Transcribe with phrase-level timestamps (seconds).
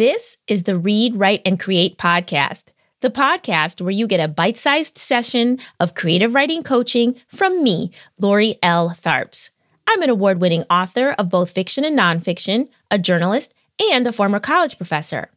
[0.00, 2.68] This is the Read, Write, and Create podcast,
[3.02, 7.90] the podcast where you get a bite sized session of creative writing coaching from me,
[8.18, 8.94] Lori L.
[8.96, 9.50] Tharps.
[9.86, 13.52] I'm an award winning author of both fiction and nonfiction, a journalist,
[13.92, 15.28] and a former college professor.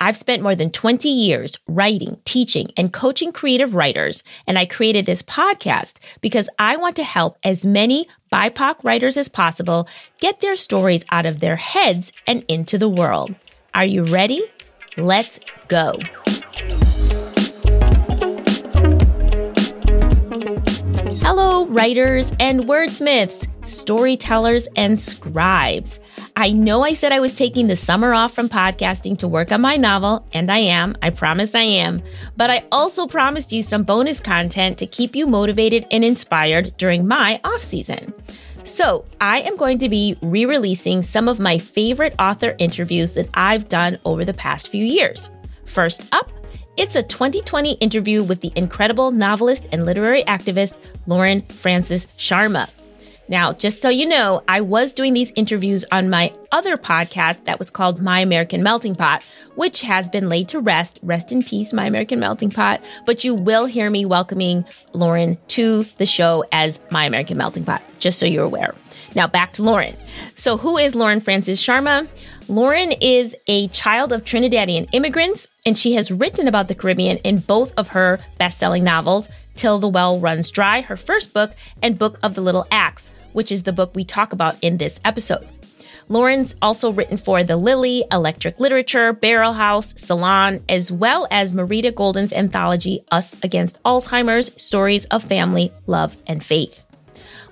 [0.00, 5.06] I've spent more than 20 years writing, teaching, and coaching creative writers, and I created
[5.06, 9.86] this podcast because I want to help as many BIPOC writers as possible
[10.18, 13.36] get their stories out of their heads and into the world.
[13.72, 14.42] Are you ready?
[14.96, 15.96] Let's go.
[21.22, 26.00] Hello, writers and wordsmiths, storytellers and scribes.
[26.34, 29.60] I know I said I was taking the summer off from podcasting to work on
[29.60, 30.96] my novel, and I am.
[31.00, 32.02] I promise I am.
[32.36, 37.06] But I also promised you some bonus content to keep you motivated and inspired during
[37.06, 38.14] my off season.
[38.70, 43.28] So, I am going to be re releasing some of my favorite author interviews that
[43.34, 45.28] I've done over the past few years.
[45.64, 46.30] First up,
[46.76, 50.76] it's a 2020 interview with the incredible novelist and literary activist
[51.08, 52.70] Lauren Francis Sharma.
[53.30, 57.60] Now, just so you know, I was doing these interviews on my other podcast that
[57.60, 59.22] was called My American Melting Pot,
[59.54, 60.98] which has been laid to rest.
[61.04, 62.82] Rest in peace, My American Melting Pot.
[63.06, 64.64] But you will hear me welcoming
[64.94, 68.74] Lauren to the show as My American Melting Pot, just so you're aware.
[69.14, 69.94] Now, back to Lauren.
[70.34, 72.08] So, who is Lauren Francis Sharma?
[72.48, 77.38] Lauren is a child of Trinidadian immigrants, and she has written about the Caribbean in
[77.38, 81.98] both of her best selling novels, Till the Well Runs Dry, her first book, and
[81.98, 85.46] Book of the Little Axe which is the book we talk about in this episode.
[86.08, 92.32] Lauren's also written for The Lily, Electric Literature, Barrelhouse, Salon, as well as Marita Golden's
[92.32, 96.82] anthology, Us Against Alzheimer's Stories of Family, Love, and Faith.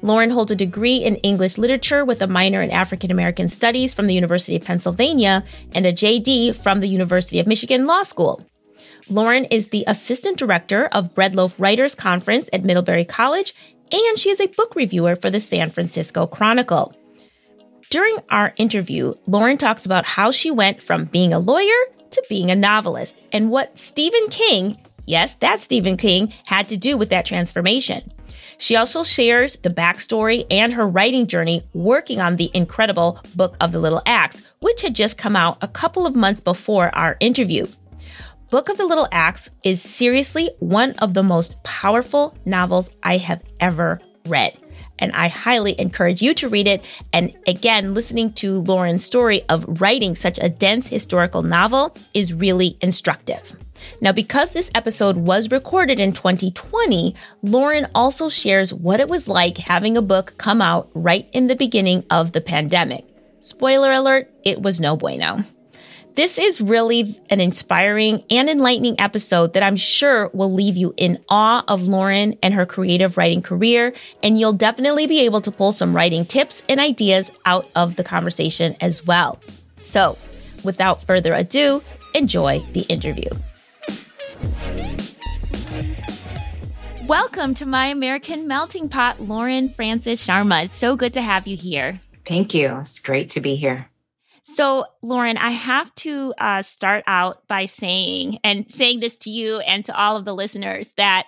[0.03, 4.09] Lauren holds a degree in English literature with a minor in African American Studies from
[4.09, 8.45] the University of Pennsylvania and a JD from the University of Michigan Law School.
[9.09, 13.55] Lauren is the assistant director of Bread Loaf Writers Conference at Middlebury College
[13.93, 16.95] and she is a book reviewer for the San Francisco Chronicle.
[17.91, 22.51] During our interview, Lauren talks about how she went from being a lawyer to being
[22.51, 27.27] a novelist and what Stephen King, yes, that Stephen King, had to do with that
[27.27, 28.13] transformation.
[28.59, 33.73] She also shares the backstory and her writing journey working on the incredible Book of
[33.73, 37.67] the Little Axe, which had just come out a couple of months before our interview.
[38.51, 43.43] Book of the Little Axe is seriously one of the most powerful novels I have
[43.61, 44.59] ever read.
[44.99, 46.83] And I highly encourage you to read it.
[47.13, 52.79] And again, listening to Lauren's story of writing such a dense historical novel is really
[52.81, 53.55] instructive.
[54.01, 59.59] Now, because this episode was recorded in 2020, Lauren also shares what it was like
[59.59, 63.05] having a book come out right in the beginning of the pandemic.
[63.41, 65.45] Spoiler alert, it was no bueno.
[66.19, 71.23] This is really an inspiring and enlightening episode that I'm sure will leave you in
[71.29, 73.95] awe of Lauren and her creative writing career.
[74.21, 78.03] And you'll definitely be able to pull some writing tips and ideas out of the
[78.03, 79.39] conversation as well.
[79.79, 80.19] So,
[80.65, 81.85] without further ado,
[82.17, 83.31] enjoy the interview.
[87.07, 90.65] Welcome to my American Melting Pot, Lauren Francis Sharma.
[90.65, 92.01] It's so good to have you here.
[92.25, 92.79] Thank you.
[92.81, 93.89] It's great to be here.
[94.51, 99.59] So, Lauren, I have to uh, start out by saying, and saying this to you
[99.59, 101.27] and to all of the listeners, that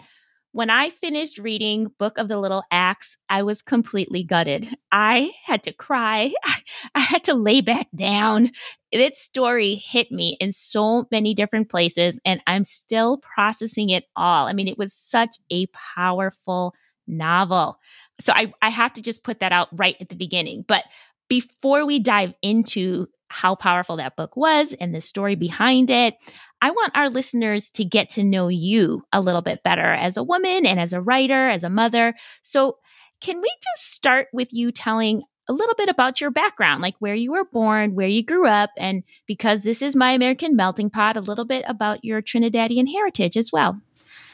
[0.52, 4.74] when I finished reading Book of the Little Axe, I was completely gutted.
[4.90, 6.32] I had to cry.
[6.94, 8.52] I had to lay back down.
[8.90, 14.46] Its story hit me in so many different places, and I'm still processing it all.
[14.46, 16.72] I mean, it was such a powerful
[17.06, 17.78] novel.
[18.20, 20.64] So I, I have to just put that out right at the beginning.
[20.66, 20.84] But
[21.30, 26.14] before we dive into how powerful that book was and the story behind it,
[26.60, 30.24] I want our listeners to get to know you a little bit better as a
[30.24, 32.14] woman and as a writer, as a mother.
[32.42, 32.76] So,
[33.20, 37.14] can we just start with you telling a little bit about your background, like where
[37.14, 41.16] you were born, where you grew up, and because this is my American melting pot,
[41.16, 43.80] a little bit about your Trinidadian heritage as well?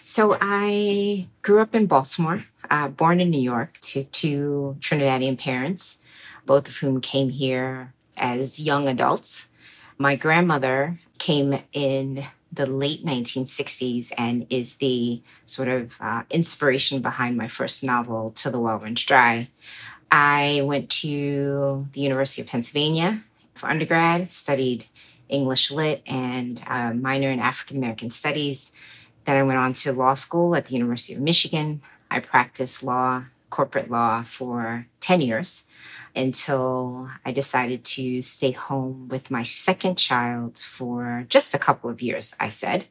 [0.06, 5.99] So, I grew up in Baltimore, uh, born in New York to two Trinidadian parents
[6.47, 9.49] both of whom came here as young adults.
[9.99, 17.37] My grandmother came in the late 1960s and is the sort of uh, inspiration behind
[17.37, 19.49] my first novel, Till the Well Runs Dry.
[20.11, 23.23] I went to the University of Pennsylvania
[23.55, 24.87] for undergrad, studied
[25.29, 28.71] English Lit and a minor in African American Studies.
[29.25, 31.83] Then I went on to law school at the University of Michigan.
[32.11, 35.65] I practiced law, corporate law, for 10 years
[36.17, 42.01] until I decided to stay home with my second child for just a couple of
[42.01, 42.87] years, I said,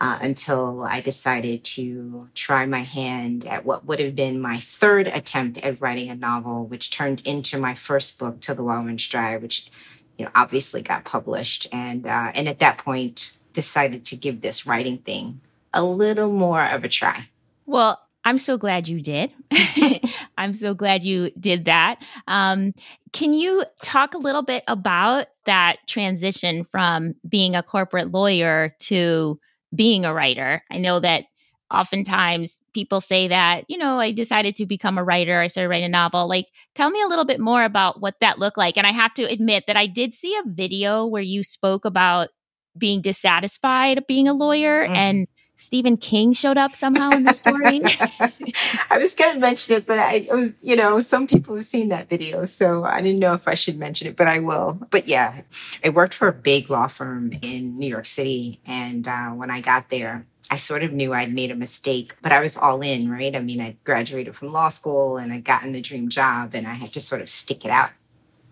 [0.00, 5.06] uh, until I decided to try my hand at what would have been my third
[5.06, 9.06] attempt at writing a novel, which turned into my first book, Till the Well Runs
[9.06, 9.70] Dry, which
[10.18, 11.68] you know obviously got published.
[11.72, 15.40] And uh, and at that point, decided to give this writing thing
[15.72, 17.28] a little more of a try.
[17.66, 19.32] Well, I'm so glad you did.
[20.38, 22.02] I'm so glad you did that.
[22.26, 22.72] Um,
[23.12, 29.38] can you talk a little bit about that transition from being a corporate lawyer to
[29.74, 30.62] being a writer?
[30.70, 31.24] I know that
[31.70, 35.86] oftentimes people say that, you know, I decided to become a writer, I started writing
[35.86, 36.28] a novel.
[36.28, 38.76] Like, tell me a little bit more about what that looked like.
[38.76, 42.28] And I have to admit that I did see a video where you spoke about
[42.76, 44.94] being dissatisfied being a lawyer mm-hmm.
[44.94, 47.80] and Stephen King showed up somehow in the story.
[48.90, 51.88] I was going to mention it, but I was, you know, some people have seen
[51.88, 54.80] that video, so I didn't know if I should mention it, but I will.
[54.90, 55.42] But yeah,
[55.84, 58.60] I worked for a big law firm in New York City.
[58.66, 62.32] And uh, when I got there, I sort of knew I'd made a mistake, but
[62.32, 63.34] I was all in, right?
[63.34, 66.74] I mean, I graduated from law school and I'd gotten the dream job and I
[66.74, 67.90] had to sort of stick it out.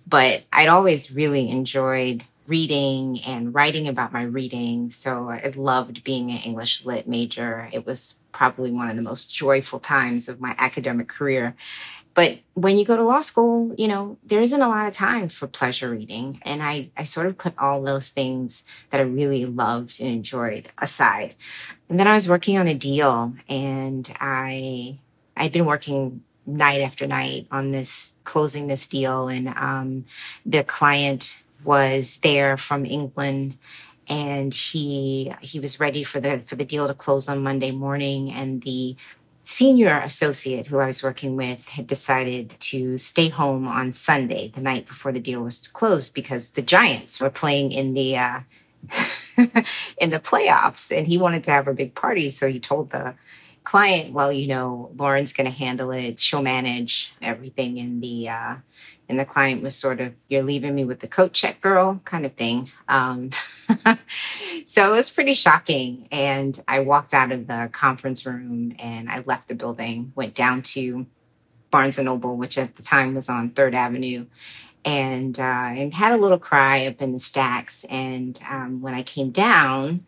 [0.07, 4.91] But I'd always really enjoyed reading and writing about my reading.
[4.91, 7.69] So I loved being an English lit major.
[7.73, 11.55] It was probably one of the most joyful times of my academic career.
[12.15, 15.29] But when you go to law school, you know, there isn't a lot of time
[15.29, 16.41] for pleasure reading.
[16.43, 20.71] And I, I sort of put all those things that I really loved and enjoyed
[20.79, 21.35] aside.
[21.89, 24.99] And then I was working on a deal and I
[25.37, 30.05] I'd been working night after night on this closing this deal and um,
[30.45, 33.59] the client was there from England
[34.09, 38.31] and he he was ready for the for the deal to close on Monday morning
[38.33, 38.97] and the
[39.45, 44.61] senior associate who I was working with had decided to stay home on Sunday, the
[44.61, 48.41] night before the deal was to close, because the Giants were playing in the uh,
[49.99, 52.31] in the playoffs, and he wanted to have a big party.
[52.31, 53.15] So he told the
[53.65, 56.21] client, "Well, you know, Lauren's going to handle it.
[56.21, 58.57] She'll manage everything in the uh,
[59.13, 62.25] and the client was sort of you're leaving me with the coat check girl kind
[62.25, 62.69] of thing.
[62.89, 63.31] Um,
[64.65, 66.09] so it was pretty shocking.
[66.11, 70.63] And i walked out of the conference room and i left the building went down
[70.63, 71.07] to
[71.71, 74.27] barnes and noble which at the time was on third avenue
[74.85, 77.85] and uh, and had a little cry up in the stacks.
[77.91, 80.05] And um, when i came down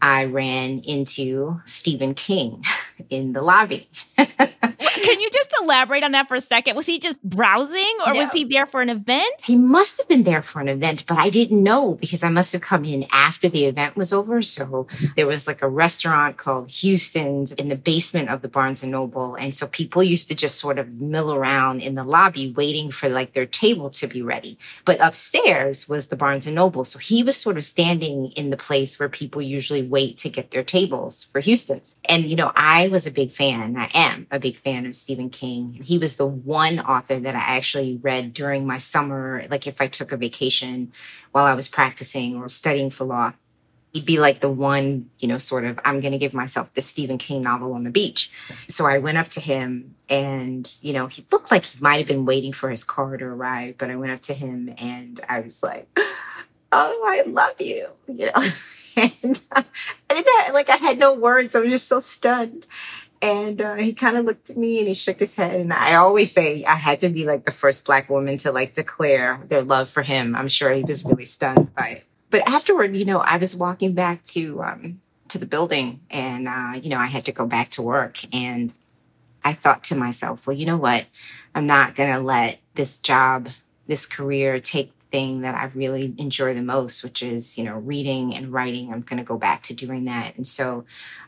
[0.00, 2.62] i ran into stephen king
[3.10, 3.88] in the lobby
[5.04, 6.76] Can you just elaborate on that for a second?
[6.76, 8.20] Was he just browsing or no.
[8.20, 9.34] was he there for an event?
[9.44, 12.52] He must have been there for an event, but I didn't know because I must
[12.52, 14.40] have come in after the event was over.
[14.40, 14.86] So
[15.16, 19.34] there was like a restaurant called Houston's in the basement of the Barnes and Noble.
[19.34, 23.08] And so people used to just sort of mill around in the lobby waiting for
[23.08, 24.58] like their table to be ready.
[24.84, 26.84] But upstairs was the Barnes and Noble.
[26.84, 30.50] So he was sort of standing in the place where people usually wait to get
[30.50, 31.96] their tables for Houston's.
[32.08, 33.76] And, you know, I was a big fan.
[33.76, 35.80] I am a big fan of Stephen King.
[35.84, 39.86] He was the one author that I actually read during my summer, like if I
[39.86, 40.92] took a vacation
[41.32, 43.32] while I was practicing or studying for law.
[43.92, 46.82] He'd be like the one, you know, sort of, I'm going to give myself the
[46.82, 48.28] Stephen King novel on the beach.
[48.68, 52.08] So I went up to him and, you know, he looked like he might have
[52.08, 55.38] been waiting for his car to arrive, but I went up to him and I
[55.40, 55.88] was like,
[56.72, 58.32] Oh, I love you, you know.
[58.96, 59.62] and uh,
[60.10, 61.54] I didn't, like, I had no words.
[61.54, 62.66] I was just so stunned.
[63.22, 65.58] And uh, he kind of looked at me and he shook his head.
[65.58, 68.74] And I always say I had to be like the first black woman to like
[68.74, 70.36] declare their love for him.
[70.36, 72.04] I'm sure he was really stunned by it.
[72.28, 76.72] But afterward, you know, I was walking back to um, to the building, and uh,
[76.82, 78.18] you know, I had to go back to work.
[78.34, 78.74] And
[79.44, 81.06] I thought to myself, well, you know what?
[81.54, 83.48] I'm not gonna let this job,
[83.86, 88.34] this career, take thing that I really enjoy the most, which is, you know, reading
[88.34, 88.92] and writing.
[88.92, 90.34] I'm going to go back to doing that.
[90.34, 90.84] And so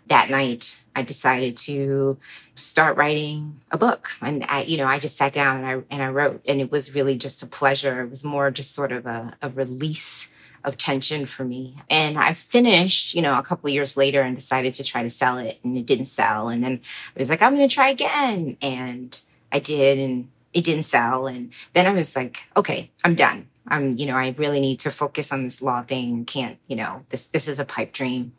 [0.08, 2.18] that night, I decided to
[2.56, 4.08] start writing a book.
[4.20, 6.72] And I, you know, I just sat down and I and I wrote, and it
[6.72, 8.02] was really just a pleasure.
[8.02, 11.76] It was more just sort of a, a release of tension for me.
[11.88, 15.38] And I finished, you know, a couple years later and decided to try to sell
[15.38, 16.48] it, and it didn't sell.
[16.48, 16.80] And then
[17.14, 21.28] I was like, I'm going to try again, and I did, and it didn't sell.
[21.28, 23.46] And then I was like, okay, I'm done.
[23.68, 26.24] I'm, you know, I really need to focus on this law thing.
[26.24, 28.32] Can't, you know, this this is a pipe dream.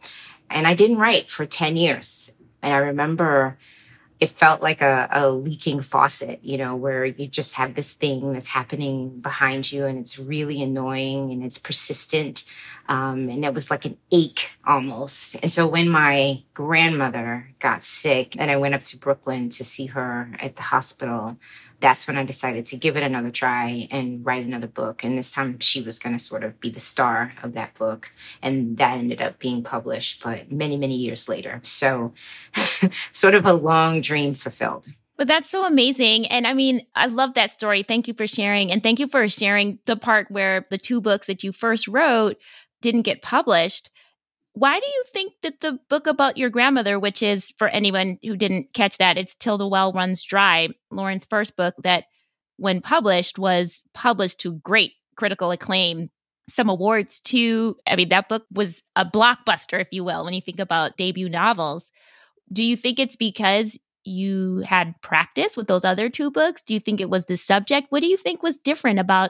[0.50, 2.32] And I didn't write for 10 years.
[2.62, 3.58] And I remember
[4.20, 8.34] it felt like a, a leaking faucet, you know, where you just have this thing
[8.34, 12.44] that's happening behind you and it's really annoying and it's persistent.
[12.90, 15.36] Um, and it was like an ache almost.
[15.44, 19.88] And so when my grandmother got sick and I went up to Brooklyn to see
[19.88, 21.38] her at the hospital,
[21.80, 25.04] that's when I decided to give it another try and write another book.
[25.04, 28.12] And this time she was going to sort of be the star of that book.
[28.42, 31.60] And that ended up being published, but many, many years later.
[31.64, 32.14] So,
[33.12, 34.88] sort of a long dream fulfilled.
[35.18, 36.28] But that's so amazing.
[36.28, 37.84] And I mean, I love that story.
[37.84, 38.72] Thank you for sharing.
[38.72, 42.38] And thank you for sharing the part where the two books that you first wrote
[42.82, 43.90] didn't get published.
[44.58, 48.36] Why do you think that the book about your grandmother, which is for anyone who
[48.36, 52.06] didn't catch that, it's Till the Well Runs Dry, Lauren's first book that
[52.56, 56.10] when published was published to great critical acclaim,
[56.50, 57.76] some awards too.
[57.86, 61.30] I mean, that book was a blockbuster, if you will, when you think about debut
[61.30, 61.92] novels.
[62.52, 66.64] Do you think it's because you had practice with those other two books?
[66.64, 67.88] Do you think it was the subject?
[67.92, 69.30] What do you think was different about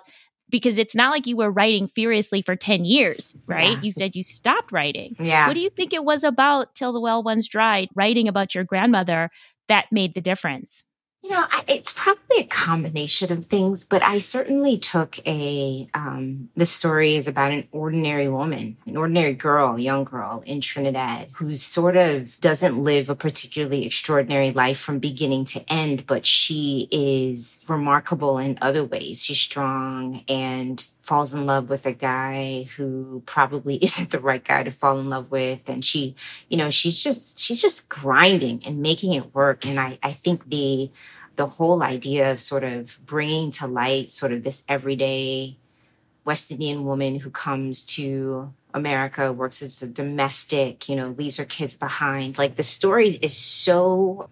[0.49, 3.73] because it's not like you were writing furiously for 10 years, right?
[3.73, 3.81] Yeah.
[3.81, 5.15] You said you stopped writing.
[5.19, 5.47] Yeah.
[5.47, 8.63] What do you think it was about Till the Well Runs Dry, writing about your
[8.63, 9.29] grandmother
[9.67, 10.86] that made the difference?
[11.23, 15.87] You know, I, it's probably a combination of things, but I certainly took a.
[15.93, 21.29] Um, the story is about an ordinary woman, an ordinary girl, young girl in Trinidad,
[21.33, 26.87] who sort of doesn't live a particularly extraordinary life from beginning to end, but she
[26.91, 29.25] is remarkable in other ways.
[29.25, 34.61] She's strong and falls in love with a guy who probably isn't the right guy
[34.63, 36.15] to fall in love with and she
[36.49, 40.49] you know she's just she's just grinding and making it work and i i think
[40.49, 40.91] the
[41.37, 45.55] the whole idea of sort of bringing to light sort of this everyday
[46.25, 51.45] West Indian woman who comes to America, works as a domestic, you know, leaves her
[51.45, 52.37] kids behind.
[52.37, 54.29] Like the story is so,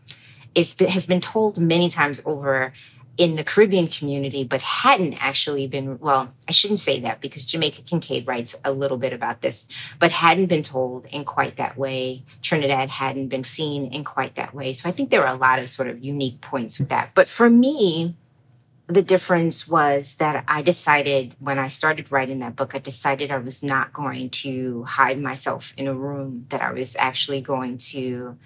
[0.53, 2.73] it's has been told many times over
[3.17, 7.83] in the Caribbean community, but hadn't actually been, well, I shouldn't say that because Jamaica
[7.83, 9.67] Kincaid writes a little bit about this,
[9.99, 12.23] but hadn't been told in quite that way.
[12.41, 14.73] Trinidad hadn't been seen in quite that way.
[14.73, 17.11] So I think there were a lot of sort of unique points with that.
[17.13, 18.15] But for me,
[18.87, 23.37] the difference was that I decided when I started writing that book, I decided I
[23.37, 28.37] was not going to hide myself in a room, that I was actually going to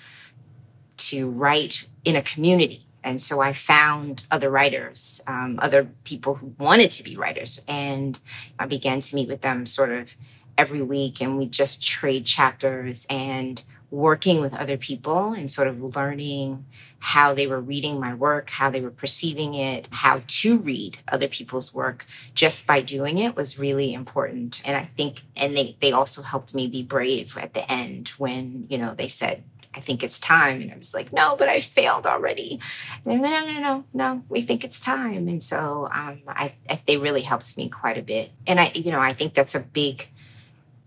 [0.98, 6.54] to write in a community and so I found other writers, um, other people who
[6.58, 7.62] wanted to be writers.
[7.68, 8.20] And
[8.58, 10.16] I began to meet with them sort of
[10.58, 11.22] every week.
[11.22, 16.66] And we just trade chapters and working with other people and sort of learning
[17.00, 21.28] how they were reading my work, how they were perceiving it, how to read other
[21.28, 24.62] people's work just by doing it was really important.
[24.66, 28.68] And I think, and they, they also helped me be brave at the end when,
[28.70, 29.44] you know, they said,
[29.76, 30.62] I think it's time.
[30.62, 32.60] And I was like, no, but I failed already.
[33.06, 35.28] And they're like, no, no, no, no, we think it's time.
[35.28, 38.32] And so um, I, I, they really helped me quite a bit.
[38.48, 40.08] And I, you know, I think that's a big,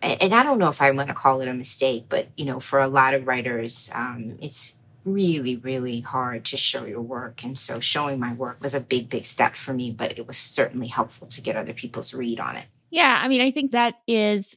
[0.03, 2.59] and I don't know if I want to call it a mistake, but, you know,
[2.59, 4.75] for a lot of writers, um, it's
[5.05, 7.45] really, really hard to show your work.
[7.45, 10.39] And so showing my work was a big, big step for me, but it was
[10.39, 12.65] certainly helpful to get other people's read on it.
[12.91, 13.21] Yeah.
[13.23, 14.57] I mean, I think that is,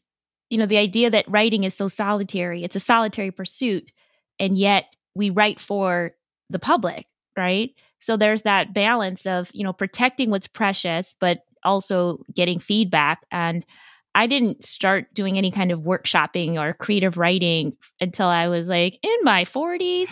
[0.50, 3.92] you know, the idea that writing is so solitary, it's a solitary pursuit
[4.40, 6.12] and yet we write for
[6.50, 7.06] the public,
[7.38, 7.72] right?
[8.00, 13.26] So there's that balance of, you know, protecting what's precious, but also getting feedback.
[13.32, 13.66] And
[14.14, 19.00] I didn't start doing any kind of workshopping or creative writing until I was like
[19.02, 20.08] in my 40s.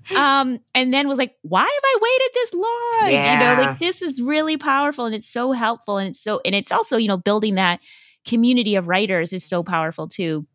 [0.16, 3.12] um, and then was like, why have I waited this long?
[3.12, 3.32] Yeah.
[3.32, 5.98] You know, like this is really powerful and it's so helpful.
[5.98, 7.80] And it's so, and it's also, you know, building that
[8.24, 10.46] community of writers is so powerful too.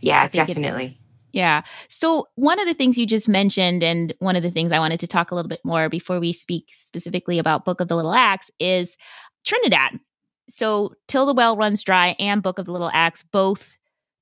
[0.00, 0.98] Yeah, definitely.
[1.32, 1.62] Yeah.
[1.88, 5.00] So, one of the things you just mentioned, and one of the things I wanted
[5.00, 8.14] to talk a little bit more before we speak specifically about Book of the Little
[8.14, 8.96] Axe is
[9.44, 10.00] Trinidad.
[10.48, 13.76] So, Till the Well Runs Dry and Book of the Little Axe both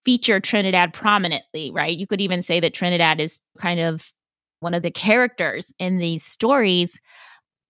[0.05, 1.97] feature Trinidad prominently, right?
[1.97, 4.12] You could even say that Trinidad is kind of
[4.61, 7.00] one of the characters in these stories.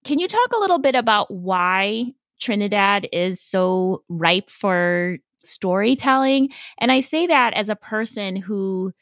[0.05, 6.51] Can you talk a little bit about why Trinidad is so ripe for storytelling?
[6.79, 8.93] And I say that as a person who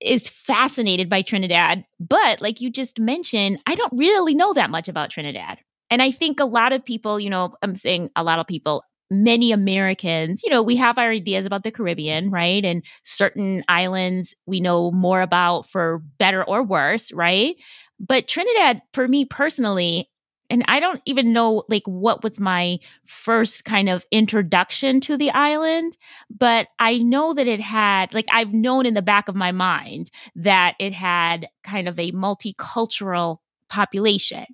[0.00, 1.84] is fascinated by Trinidad.
[1.98, 5.58] But like you just mentioned, I don't really know that much about Trinidad.
[5.90, 8.84] And I think a lot of people, you know, I'm saying a lot of people,
[9.10, 12.64] many Americans, you know, we have our ideas about the Caribbean, right?
[12.64, 17.56] And certain islands we know more about for better or worse, right?
[17.98, 20.10] But Trinidad, for me personally,
[20.50, 25.30] and I don't even know like what was my first kind of introduction to the
[25.30, 25.96] island,
[26.30, 30.10] but I know that it had like I've known in the back of my mind
[30.36, 33.38] that it had kind of a multicultural
[33.68, 34.46] population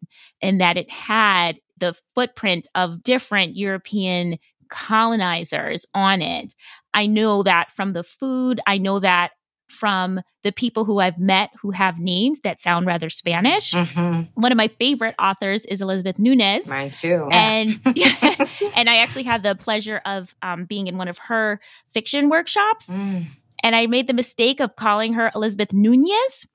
[0.43, 4.39] and that it had the footprint of different European
[4.71, 6.55] colonizers on it.
[6.93, 9.33] I know that from the food, I know that
[9.69, 13.73] from the people who I've met who have names that sound rather Spanish.
[13.73, 14.23] Mm-hmm.
[14.41, 16.69] One of my favorite authors is Elizabeth Nunez.
[16.69, 17.29] Mine too.
[17.31, 17.71] And
[18.77, 21.61] and I actually had the pleasure of um, being in one of her
[21.93, 22.91] fiction workshops.
[22.91, 23.25] Mm.
[23.63, 26.47] And I made the mistake of calling her Elizabeth Nunez.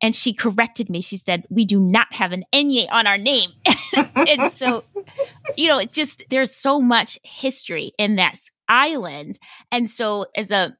[0.00, 1.00] And she corrected me.
[1.00, 3.50] She said, We do not have an Enye on our name.
[4.16, 4.82] and so,
[5.56, 8.36] you know, it's just, there's so much history in that
[8.68, 9.38] island.
[9.70, 10.76] And so, as a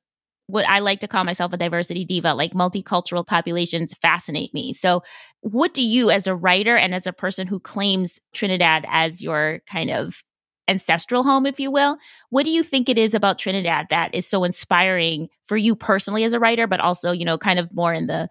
[0.47, 4.73] what I like to call myself a diversity diva, like multicultural populations fascinate me.
[4.73, 5.03] So,
[5.41, 9.61] what do you, as a writer and as a person who claims Trinidad as your
[9.67, 10.23] kind of
[10.69, 11.99] ancestral home, if you will,
[12.31, 16.25] what do you think it is about Trinidad that is so inspiring for you personally
[16.25, 18.29] as a writer, but also, you know, kind of more in the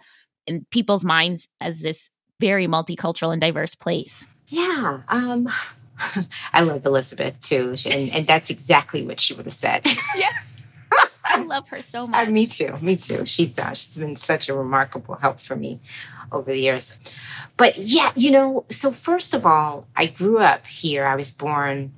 [0.48, 4.25] in people's minds as this very multicultural and diverse place?
[4.48, 5.01] Yeah.
[5.08, 5.48] Um
[6.53, 7.75] I love Elizabeth too.
[7.89, 9.86] And, and that's exactly what she would have said.
[10.15, 10.30] yeah.
[11.33, 12.27] I love her so much.
[12.27, 12.77] Uh, me too.
[12.81, 13.25] Me too.
[13.25, 15.79] She's uh, she's been such a remarkable help for me
[16.31, 17.00] over the years.
[17.57, 21.05] But yeah, you know, so first of all, I grew up here.
[21.05, 21.93] I was born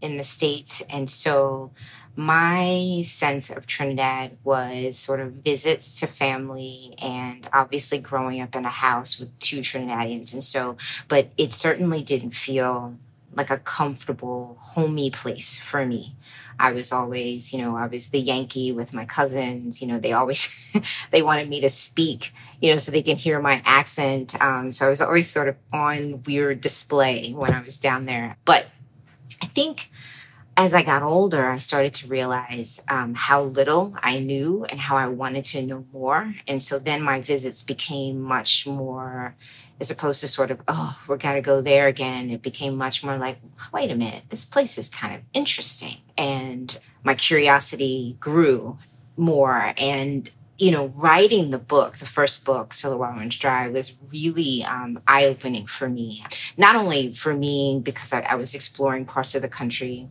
[0.00, 1.70] in the states, and so
[2.16, 8.64] my sense of Trinidad was sort of visits to family and obviously growing up in
[8.64, 10.32] a house with two Trinidadians.
[10.32, 10.76] And so,
[11.08, 12.96] but it certainly didn't feel
[13.34, 16.14] like a comfortable, homey place for me.
[16.58, 19.80] I was always, you know, I was the Yankee with my cousins.
[19.80, 20.48] You know, they always
[21.10, 24.40] they wanted me to speak, you know, so they can hear my accent.
[24.40, 28.36] Um, so I was always sort of on weird display when I was down there.
[28.44, 28.66] But
[29.42, 29.90] I think
[30.56, 34.96] as I got older, I started to realize um, how little I knew and how
[34.96, 36.34] I wanted to know more.
[36.46, 39.34] And so then my visits became much more
[39.80, 42.30] as opposed to sort of, oh, we're got to go there again.
[42.30, 43.38] It became much more like,
[43.72, 45.98] wait a minute, this place is kind of interesting.
[46.16, 48.78] And my curiosity grew
[49.16, 49.74] more.
[49.76, 53.94] And, you know, writing the book, the first book, Till the Well Runs Dry, was
[54.12, 56.24] really um, eye opening for me.
[56.56, 60.08] Not only for me, because I, I was exploring parts of the country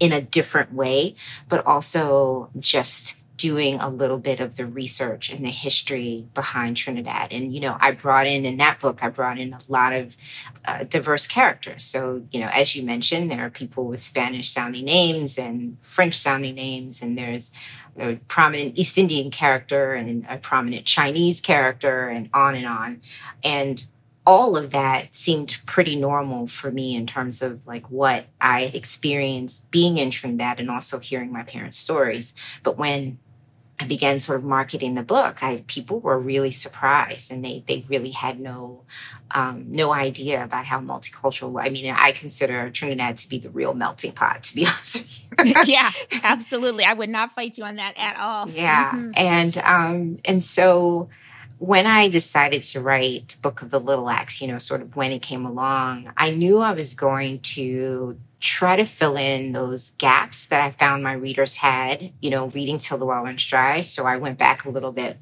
[0.00, 1.14] in a different way,
[1.48, 7.32] but also just doing a little bit of the research and the history behind Trinidad.
[7.32, 10.14] And, you know, I brought in, in that book, I brought in a lot of
[10.66, 11.82] uh, diverse characters.
[11.82, 16.14] So, you know, as you mentioned, there are people with Spanish sounding names and French
[16.14, 17.50] sounding names, and there's
[17.98, 23.00] a prominent East Indian character and a prominent Chinese character, and on and on.
[23.42, 23.86] And
[24.26, 29.70] all of that seemed pretty normal for me in terms of like what I experienced
[29.70, 32.34] being in Trinidad and also hearing my parents' stories.
[32.62, 33.18] But when
[33.80, 37.84] I began sort of marketing the book, I people were really surprised, and they they
[37.88, 38.84] really had no
[39.30, 41.60] um, no idea about how multicultural.
[41.64, 44.42] I mean, I consider Trinidad to be the real melting pot.
[44.44, 45.90] To be honest with you, yeah,
[46.22, 46.84] absolutely.
[46.84, 48.50] I would not fight you on that at all.
[48.50, 49.12] Yeah, mm-hmm.
[49.16, 51.08] and um, and so
[51.60, 55.12] when I decided to write Book of the Little Axe, you know, sort of when
[55.12, 60.46] it came along, I knew I was going to try to fill in those gaps
[60.46, 63.80] that I found my readers had, you know, reading Till the Well Runs Dry.
[63.82, 65.18] So I went back a little bit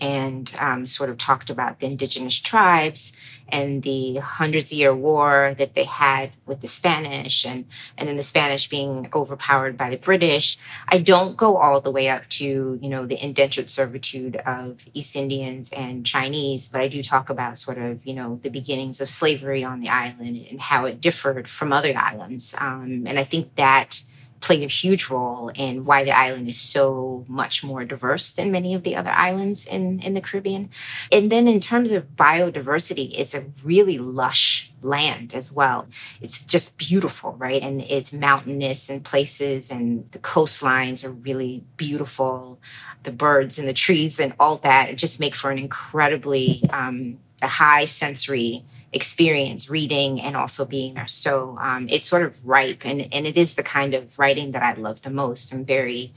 [0.00, 3.16] and um, sort of talked about the indigenous tribes
[3.48, 7.64] and the hundreds year war that they had with the Spanish and,
[7.96, 10.58] and then the Spanish being overpowered by the British.
[10.88, 15.14] I don't go all the way up to, you know, the indentured servitude of East
[15.14, 19.08] Indians and Chinese, but I do talk about sort of, you know, the beginnings of
[19.08, 22.54] slavery on the island and how it differed from other islands.
[22.58, 24.02] Um, and I think that
[24.40, 28.74] played a huge role in why the island is so much more diverse than many
[28.74, 30.70] of the other islands in, in the Caribbean.
[31.10, 35.88] And then in terms of biodiversity, it's a really lush land as well.
[36.20, 37.62] It's just beautiful, right?
[37.62, 42.60] And it's mountainous and places, and the coastlines are really beautiful.
[43.02, 47.48] The birds and the trees and all that just make for an incredibly um, a
[47.48, 51.06] high sensory experience reading and also being there.
[51.06, 54.62] So um, it's sort of ripe and, and it is the kind of writing that
[54.62, 55.52] I love the most.
[55.52, 56.12] I'm very,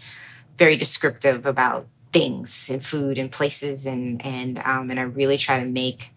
[0.58, 5.60] very descriptive about things and food and places and and um, and I really try
[5.60, 6.12] to make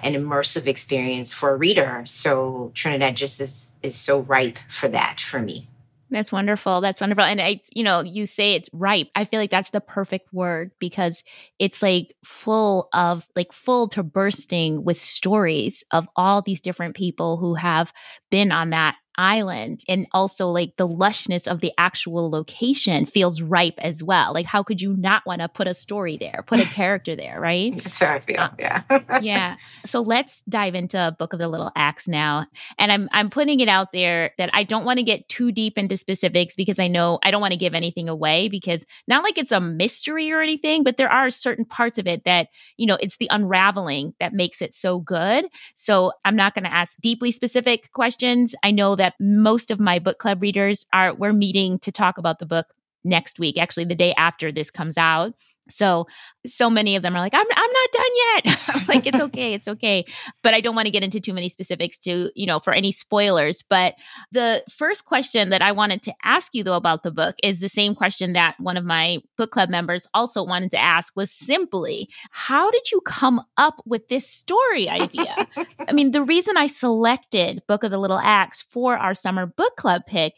[0.00, 2.02] an immersive experience for a reader.
[2.04, 5.68] So Trinidad just is is so ripe for that for me.
[6.10, 6.80] That's wonderful.
[6.80, 7.24] That's wonderful.
[7.24, 9.08] And I, you know, you say it's ripe.
[9.14, 11.22] I feel like that's the perfect word because
[11.58, 17.36] it's like full of, like full to bursting with stories of all these different people
[17.36, 17.92] who have
[18.30, 23.74] been on that island and also like the lushness of the actual location feels ripe
[23.78, 24.32] as well.
[24.32, 27.40] Like how could you not want to put a story there, put a character there,
[27.40, 27.76] right?
[27.82, 28.40] That's how I feel.
[28.40, 28.82] Uh, yeah.
[29.20, 29.56] yeah.
[29.84, 32.46] So let's dive into Book of the Little Axe now.
[32.78, 35.76] And I'm I'm putting it out there that I don't want to get too deep
[35.76, 39.38] into specifics because I know I don't want to give anything away because not like
[39.38, 42.96] it's a mystery or anything, but there are certain parts of it that, you know,
[43.00, 45.46] it's the unraveling that makes it so good.
[45.74, 48.54] So I'm not going to ask deeply specific questions.
[48.62, 52.38] I know that most of my book club readers are we're meeting to talk about
[52.38, 52.66] the book
[53.04, 55.34] next week, actually the day after this comes out.
[55.70, 56.06] So,
[56.46, 58.88] so many of them are like, I'm, I'm not done yet.
[58.88, 59.54] like, it's okay.
[59.54, 60.04] It's okay.
[60.42, 62.92] But I don't want to get into too many specifics to, you know, for any
[62.92, 63.62] spoilers.
[63.62, 63.94] But
[64.32, 67.68] the first question that I wanted to ask you though about the book is the
[67.68, 72.08] same question that one of my book club members also wanted to ask was simply,
[72.30, 75.34] how did you come up with this story idea?
[75.88, 79.76] I mean, the reason I selected Book of the Little Axe for our summer book
[79.76, 80.34] club pick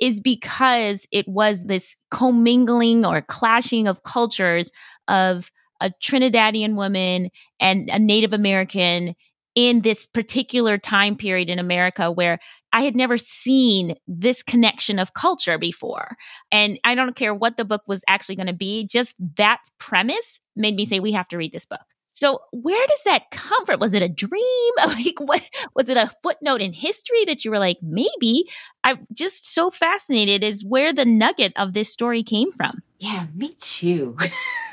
[0.00, 4.70] is because it was this commingling or clashing of cultures
[5.08, 9.14] of a Trinidadian woman and a Native American
[9.54, 12.38] in this particular time period in America where
[12.72, 16.16] I had never seen this connection of culture before.
[16.50, 20.40] And I don't care what the book was actually going to be, just that premise
[20.56, 21.84] made me say, we have to read this book.
[22.14, 23.80] So where does that come from?
[23.80, 24.40] Was it a dream?
[24.86, 28.48] Like what was it a footnote in history that you were like, maybe?
[28.84, 32.82] I'm just so fascinated is where the nugget of this story came from.
[32.98, 34.16] Yeah, me too.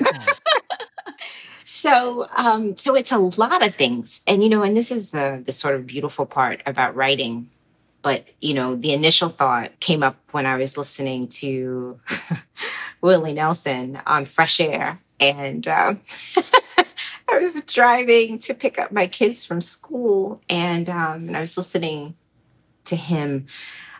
[1.64, 4.20] so um so it's a lot of things.
[4.26, 7.50] And you know, and this is the the sort of beautiful part about writing.
[8.02, 11.98] But you know, the initial thought came up when I was listening to
[13.00, 14.98] Willie Nelson on Fresh Air.
[15.20, 16.00] And um,
[17.32, 21.56] I was driving to pick up my kids from school, and, um, and I was
[21.56, 22.14] listening
[22.84, 23.46] to him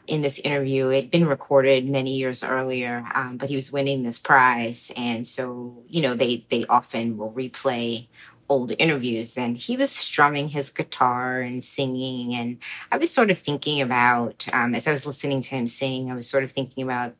[0.06, 0.88] in this interview.
[0.88, 5.26] It had been recorded many years earlier, um, but he was winning this prize, and
[5.26, 8.06] so you know they they often will replay
[8.48, 12.58] old interviews and he was strumming his guitar and singing and
[12.90, 16.14] i was sort of thinking about um, as i was listening to him sing i
[16.14, 17.14] was sort of thinking about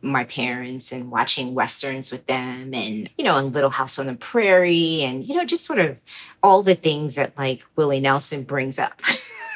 [0.00, 4.14] my parents and watching westerns with them and you know and little house on the
[4.14, 6.00] prairie and you know just sort of
[6.42, 9.00] all the things that like willie nelson brings up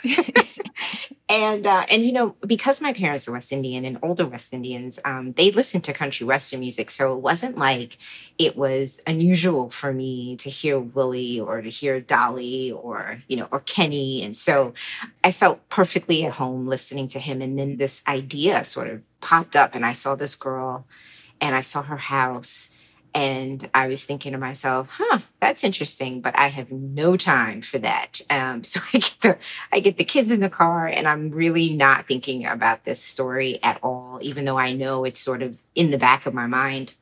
[1.32, 4.98] and uh, and you know because my parents are west indian and older west indians
[5.04, 6.90] um, they listened to country western music.
[6.90, 7.96] So it wasn't like
[8.38, 13.48] it was unusual for me to hear willie or to hear dolly or you know
[13.50, 14.22] or kenny.
[14.22, 14.74] And so
[15.24, 17.40] i felt perfectly at home listening to him.
[17.40, 20.84] And then this idea sort of popped up and I saw this girl
[21.40, 22.76] and I saw her house
[23.14, 27.78] and I was thinking to myself, huh, that's interesting, but I have no time for
[27.78, 28.20] that.
[28.30, 29.38] Um, so I get the
[29.72, 33.58] I get the kids in the car and I'm really not thinking about this story
[33.62, 36.94] at all, even though I know it's sort of in the back of my mind.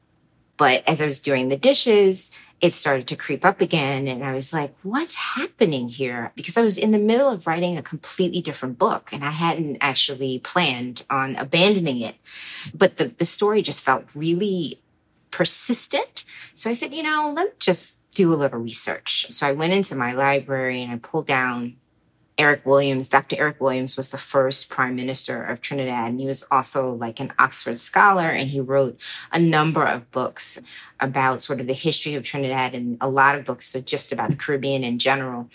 [0.56, 4.06] But as I was doing the dishes it started to creep up again.
[4.06, 6.32] And I was like, what's happening here?
[6.34, 9.78] Because I was in the middle of writing a completely different book and I hadn't
[9.80, 12.16] actually planned on abandoning it.
[12.74, 14.78] But the, the story just felt really
[15.30, 16.24] persistent.
[16.54, 19.26] So I said, you know, let me just do a little research.
[19.30, 21.76] So I went into my library and I pulled down
[22.40, 23.36] Eric Williams, Dr.
[23.38, 26.08] Eric Williams was the first prime minister of Trinidad.
[26.08, 28.28] And he was also like an Oxford scholar.
[28.30, 28.98] And he wrote
[29.30, 30.58] a number of books
[31.00, 34.30] about sort of the history of Trinidad and a lot of books are just about
[34.30, 35.50] the Caribbean in general.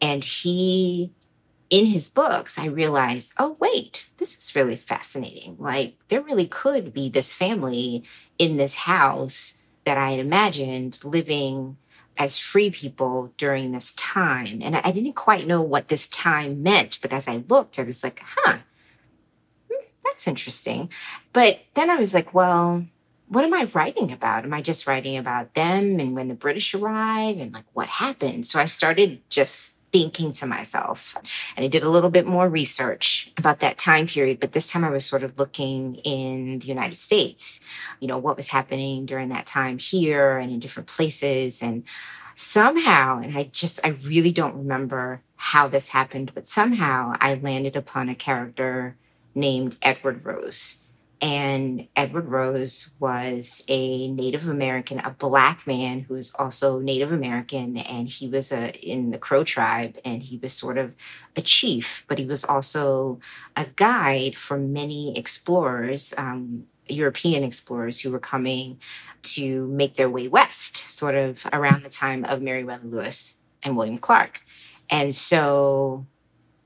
[0.00, 1.12] And he,
[1.70, 5.56] in his books, I realized, oh, wait, this is really fascinating.
[5.58, 8.04] Like, there really could be this family
[8.38, 9.54] in this house
[9.84, 11.76] that I had imagined living
[12.18, 14.60] as free people during this time.
[14.62, 18.02] And I didn't quite know what this time meant, but as I looked, I was
[18.04, 18.58] like, huh,
[19.70, 20.90] hmm, that's interesting.
[21.32, 22.84] But then I was like, well,
[23.28, 24.44] what am I writing about?
[24.44, 28.44] Am I just writing about them and when the British arrive and like what happened?
[28.44, 31.16] So I started just thinking to myself.
[31.56, 34.84] And I did a little bit more research about that time period, but this time
[34.84, 37.60] I was sort of looking in the United States,
[37.98, 41.60] you know, what was happening during that time here and in different places.
[41.62, 41.84] And
[42.34, 47.76] somehow, and I just, I really don't remember how this happened, but somehow I landed
[47.76, 48.96] upon a character
[49.34, 50.84] named Edward Rose.
[51.22, 57.76] And Edward Rose was a Native American, a black man who was also Native American,
[57.76, 60.94] and he was a in the Crow tribe, and he was sort of
[61.36, 63.20] a chief, but he was also
[63.54, 68.78] a guide for many explorers, um, European explorers who were coming
[69.22, 73.98] to make their way west, sort of around the time of Meriwether Lewis and William
[73.98, 74.42] Clark.
[74.88, 76.06] And so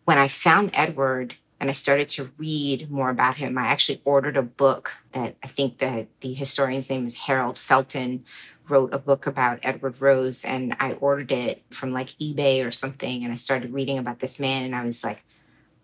[0.04, 1.34] when I found Edward
[1.64, 3.57] and I started to read more about him.
[3.57, 8.27] I actually ordered a book that I think that the historian's name is Harold Felton
[8.68, 13.24] wrote a book about Edward Rose and I ordered it from like eBay or something
[13.24, 15.24] and I started reading about this man and I was like,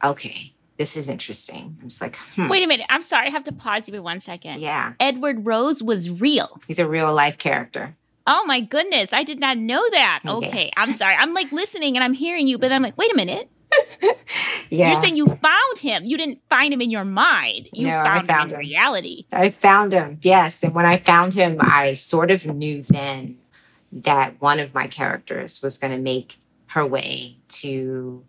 [0.04, 1.78] okay, this is interesting.
[1.80, 2.48] I was like, hmm.
[2.48, 2.84] wait a minute.
[2.90, 3.28] I'm sorry.
[3.28, 4.60] I have to pause you for one second.
[4.60, 4.92] Yeah.
[5.00, 6.60] Edward Rose was real.
[6.68, 7.96] He's a real life character.
[8.26, 9.14] Oh my goodness.
[9.14, 10.20] I did not know that.
[10.26, 10.46] Okay.
[10.46, 10.70] okay.
[10.76, 11.14] I'm sorry.
[11.14, 13.48] I'm like listening and I'm hearing you, but I'm like, wait a minute.
[14.70, 14.88] yeah.
[14.88, 16.04] You're saying you found him.
[16.04, 17.68] You didn't find him in your mind.
[17.72, 18.70] You no, found, found him in him.
[18.70, 19.26] reality.
[19.32, 20.62] I found him, yes.
[20.62, 23.36] And when I found him, I sort of knew then
[23.92, 26.36] that one of my characters was going to make
[26.68, 28.24] her way to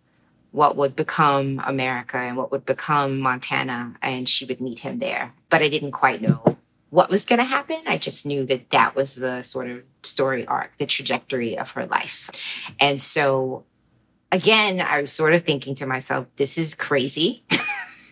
[0.52, 5.34] what would become America and what would become Montana, and she would meet him there.
[5.50, 6.58] But I didn't quite know
[6.90, 7.78] what was going to happen.
[7.88, 11.86] I just knew that that was the sort of story arc, the trajectory of her
[11.86, 12.74] life.
[12.82, 13.64] And so
[14.32, 17.44] again, I was sort of thinking to myself, this is crazy.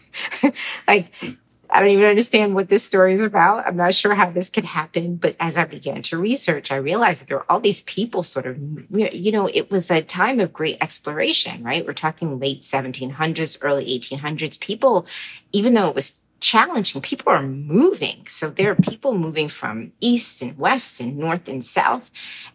[0.88, 1.12] like,
[1.72, 3.68] I don't even understand what this story is about.
[3.68, 5.18] I'm not sure how this could happen.
[5.18, 8.48] But as I began to research, I realized that there were all these people sort
[8.48, 8.58] of,
[8.90, 11.86] you know, it was a time of great exploration, right?
[11.86, 14.60] We're talking late 1700s, early 1800s.
[14.60, 15.06] People,
[15.52, 18.26] even though it was challenging, people are moving.
[18.28, 22.10] So there are people moving from east and west and north and south.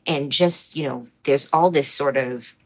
[0.07, 2.57] And just, you know, there's all this sort of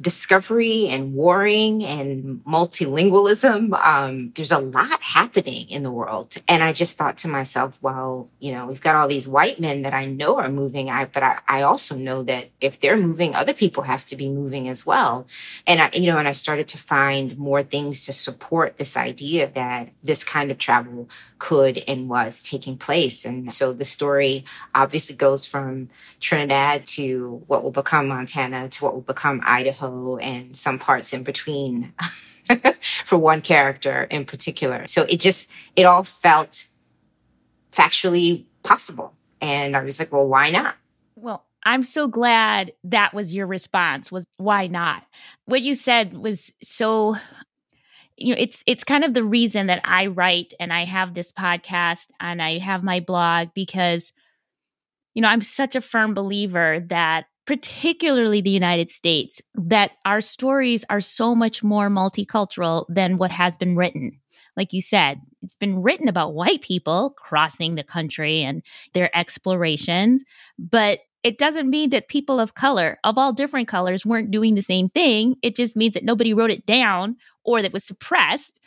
[0.00, 3.72] discovery and warring and multilingualism.
[3.84, 6.34] Um, there's a lot happening in the world.
[6.48, 9.82] And I just thought to myself, well, you know, we've got all these white men
[9.82, 13.34] that I know are moving, I, but I, I also know that if they're moving,
[13.34, 15.26] other people have to be moving as well.
[15.66, 19.50] And I, you know, and I started to find more things to support this idea
[19.54, 23.24] that this kind of travel could and was taking place.
[23.24, 28.94] And so the story obviously goes from Trinidad to what will become Montana to what
[28.94, 31.92] will become Idaho and some parts in between
[33.04, 34.86] for one character in particular.
[34.86, 36.66] So it just, it all felt
[37.70, 39.14] factually possible.
[39.40, 40.76] And I was like, well, why not?
[41.16, 45.04] Well, I'm so glad that was your response was why not?
[45.44, 47.16] What you said was so
[48.16, 51.32] you know it's it's kind of the reason that I write and I have this
[51.32, 54.12] podcast and I have my blog because
[55.14, 60.84] you know I'm such a firm believer that particularly the United States, that our stories
[60.90, 64.18] are so much more multicultural than what has been written.
[64.56, 70.24] Like you said, it's been written about white people crossing the country and their explorations,
[70.58, 74.62] but it doesn't mean that people of color, of all different colors, weren't doing the
[74.62, 75.36] same thing.
[75.42, 78.60] It just means that nobody wrote it down or that was suppressed.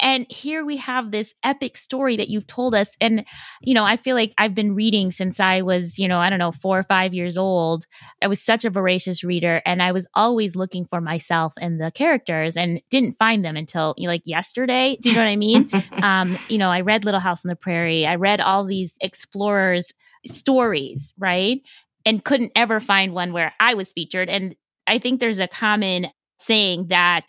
[0.00, 2.96] And here we have this epic story that you've told us.
[3.00, 3.24] And,
[3.60, 6.38] you know, I feel like I've been reading since I was, you know, I don't
[6.38, 7.86] know, four or five years old.
[8.22, 11.90] I was such a voracious reader and I was always looking for myself and the
[11.90, 14.96] characters and didn't find them until you know, like yesterday.
[15.00, 15.70] Do you know what I mean?
[16.02, 18.06] um, you know, I read Little House on the Prairie.
[18.06, 19.92] I read all these explorers
[20.26, 21.60] stories, right?
[22.04, 24.28] And couldn't ever find one where I was featured.
[24.28, 24.54] And
[24.86, 26.08] I think there's a common
[26.38, 27.24] saying that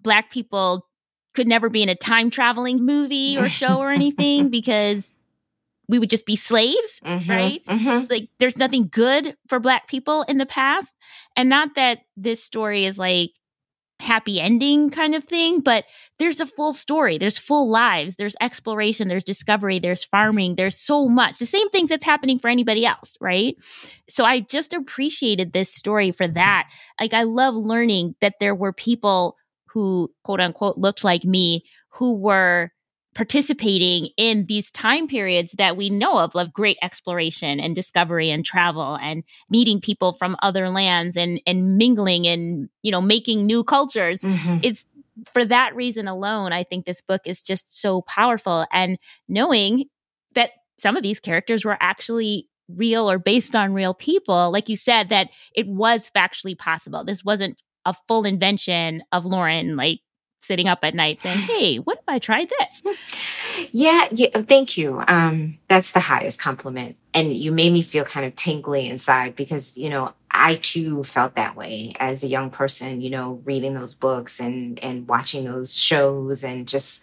[0.00, 0.87] Black people
[1.38, 5.12] could never be in a time traveling movie or show or anything because
[5.88, 7.64] we would just be slaves, mm-hmm, right?
[7.64, 8.06] Mm-hmm.
[8.10, 10.96] Like there's nothing good for black people in the past.
[11.36, 13.30] And not that this story is like
[14.00, 15.84] happy ending kind of thing, but
[16.18, 17.18] there's a full story.
[17.18, 18.16] There's full lives.
[18.16, 21.38] There's exploration, there's discovery, there's farming, there's so much.
[21.38, 23.54] The same things that's happening for anybody else, right?
[24.08, 26.68] So I just appreciated this story for that.
[27.00, 29.36] Like I love learning that there were people
[29.72, 32.70] who quote unquote looked like me who were
[33.14, 38.44] participating in these time periods that we know of of great exploration and discovery and
[38.44, 43.64] travel and meeting people from other lands and and mingling and you know making new
[43.64, 44.22] cultures.
[44.22, 44.58] Mm-hmm.
[44.62, 44.84] it's
[45.32, 48.66] for that reason alone i think this book is just so powerful.
[48.70, 49.86] And knowing
[50.34, 54.76] that some of these characters were actually real or based on real people like you
[54.76, 57.02] said that it was factually possible.
[57.02, 60.00] This wasn't a full invention of Lauren, like
[60.40, 62.96] sitting up at night saying, Hey, what if I tried this?
[63.72, 65.02] Yeah, yeah thank you.
[65.08, 66.96] Um, that's the highest compliment.
[67.14, 71.34] And you made me feel kind of tingly inside because, you know, I too felt
[71.34, 75.74] that way as a young person, you know, reading those books and and watching those
[75.74, 77.02] shows and just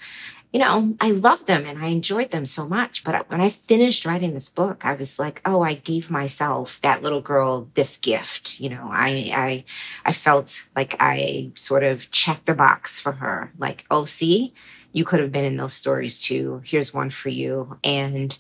[0.56, 3.04] you know, I loved them and I enjoyed them so much.
[3.04, 7.02] But when I finished writing this book, I was like, oh, I gave myself that
[7.02, 8.62] little girl this gift.
[8.62, 9.66] You know, I I
[10.06, 13.52] I felt like I sort of checked the box for her.
[13.58, 14.54] Like, oh, see,
[14.94, 16.62] you could have been in those stories too.
[16.64, 17.78] Here's one for you.
[17.84, 18.40] And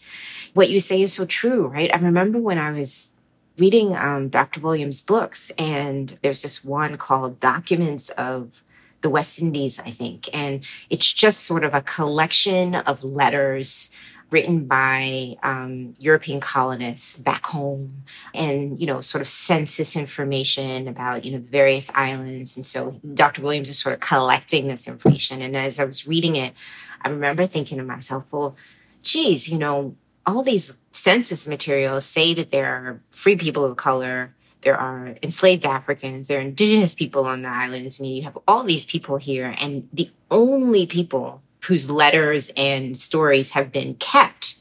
[0.53, 1.93] what you say is so true, right?
[1.93, 3.11] I remember when I was
[3.57, 4.61] reading um, Dr.
[4.61, 8.63] Williams' books, and there's this one called Documents of
[9.05, 10.27] the West Indies, I think.
[10.33, 13.91] And it's just sort of a collection of letters
[14.31, 18.01] written by um, European colonists back home
[18.33, 22.55] and, you know, sort of census information about, you know, various islands.
[22.55, 23.43] And so Dr.
[23.43, 25.43] Williams is sort of collecting this information.
[25.43, 26.55] And as I was reading it,
[27.03, 28.55] I remember thinking to myself, well,
[29.03, 34.34] geez, you know, all these census materials say that there are free people of color
[34.65, 38.01] there are enslaved Africans, there are indigenous people on the islands.
[38.01, 42.97] I mean, you have all these people here, and the only people whose letters and
[42.97, 44.59] stories have been kept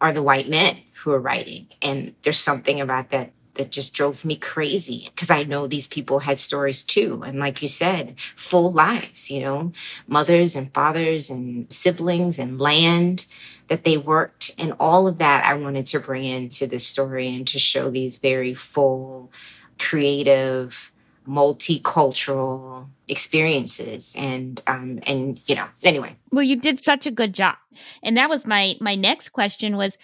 [0.00, 1.66] are the white men who are writing.
[1.82, 6.20] And there's something about that that just drove me crazy because I know these people
[6.20, 7.22] had stories too.
[7.22, 9.72] And like you said, full lives, you know,
[10.06, 13.26] mothers and fathers and siblings and land
[13.72, 14.50] that they worked.
[14.58, 18.16] And all of that I wanted to bring into this story and to show these
[18.16, 19.32] very full,
[19.78, 20.92] creative,
[21.26, 27.54] multicultural experiences and um and you know anyway well you did such a good job
[28.02, 29.96] and that was my my next question was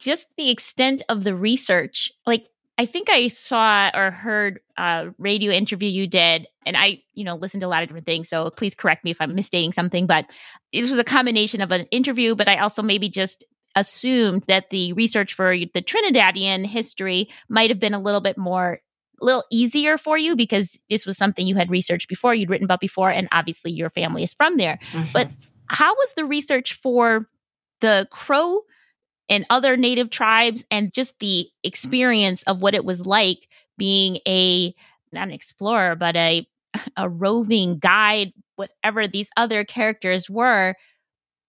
[0.00, 2.48] just the extent of the research like
[2.82, 7.36] I think I saw or heard a radio interview you did, and I, you know,
[7.36, 8.28] listened to a lot of different things.
[8.28, 10.26] So please correct me if I'm misstating something, but
[10.72, 13.44] this was a combination of an interview, but I also maybe just
[13.76, 18.80] assumed that the research for the Trinidadian history might have been a little bit more
[19.20, 22.64] a little easier for you because this was something you had researched before, you'd written
[22.64, 24.80] about before, and obviously your family is from there.
[24.90, 25.12] Mm-hmm.
[25.12, 25.28] But
[25.68, 27.28] how was the research for
[27.80, 28.62] the Crow
[29.32, 31.68] and other native tribes and just the mm.
[31.68, 34.74] experience of what it was like being a
[35.12, 36.46] not an explorer but a
[36.96, 40.74] a roving guide whatever these other characters were.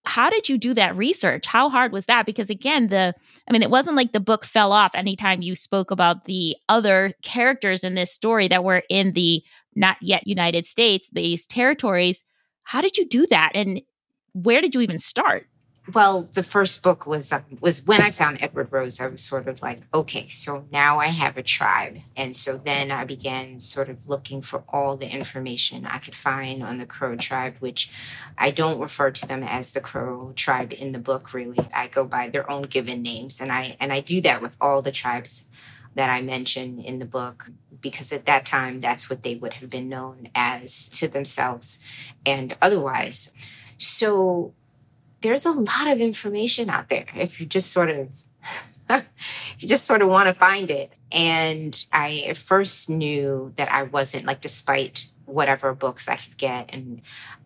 [0.06, 1.46] How did you do that research?
[1.46, 2.26] How hard was that?
[2.26, 3.14] Because again the
[3.48, 7.12] i mean it wasn't like the book fell off anytime you spoke about the other
[7.22, 9.42] characters in this story that were in the
[9.76, 12.24] not yet united states these territories.
[12.62, 13.52] How did you do that?
[13.54, 13.82] And
[14.32, 15.46] where did you even start
[15.92, 19.00] well, the first book was um, was when I found Edward Rose.
[19.00, 22.90] I was sort of like, okay, so now I have a tribe, and so then
[22.90, 27.16] I began sort of looking for all the information I could find on the Crow
[27.16, 27.90] tribe, which
[28.38, 31.34] I don't refer to them as the Crow tribe in the book.
[31.34, 34.56] Really, I go by their own given names, and I and I do that with
[34.62, 35.44] all the tribes
[35.94, 39.70] that I mention in the book because at that time that's what they would have
[39.70, 41.78] been known as to themselves
[42.24, 43.32] and otherwise.
[43.76, 44.54] So
[45.24, 48.08] there's a lot of information out there if you just sort of
[49.58, 50.92] you just sort of want to find it.
[51.10, 56.68] And i at first knew that i wasn't like despite whatever books i could get
[56.72, 57.00] and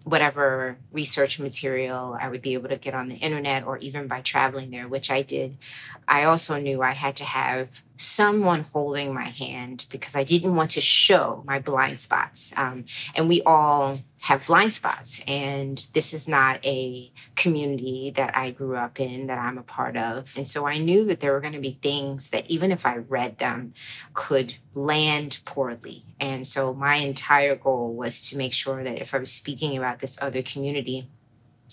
[0.08, 4.20] whatever research material I would be able to get on the internet or even by
[4.20, 5.58] traveling there, which I did.
[6.06, 10.70] I also knew I had to have someone holding my hand because I didn't want
[10.72, 12.52] to show my blind spots.
[12.56, 12.84] Um,
[13.16, 15.22] and we all have blind spots.
[15.26, 19.96] And this is not a community that I grew up in, that I'm a part
[19.96, 20.32] of.
[20.36, 22.96] And so I knew that there were going to be things that even if I
[22.96, 23.74] read them
[24.14, 26.04] could land poorly.
[26.20, 29.98] And so my entire goal was to make sure that if I was speaking about
[29.98, 31.08] this other community,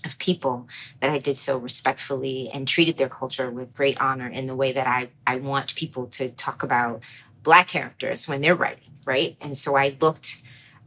[0.04, 0.68] of people
[1.00, 4.72] that I did so respectfully and treated their culture with great honor in the way
[4.72, 7.04] that I, I want people to talk about
[7.42, 9.36] Black characters when they're writing, right?
[9.42, 10.44] And so I looked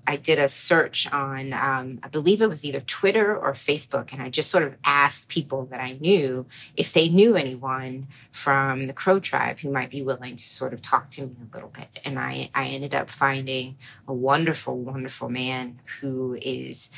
[0.09, 4.23] I did a search on, um, I believe it was either Twitter or Facebook, and
[4.23, 8.95] I just sort of asked people that I knew if they knew anyone from the
[8.95, 12.01] Crow tribe who might be willing to sort of talk to me a little bit.
[12.07, 16.91] And I, I ended up finding a wonderful, wonderful man who is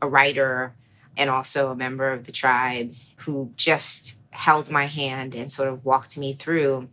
[0.00, 0.72] a writer
[1.16, 5.84] and also a member of the tribe who just held my hand and sort of
[5.84, 6.88] walked me through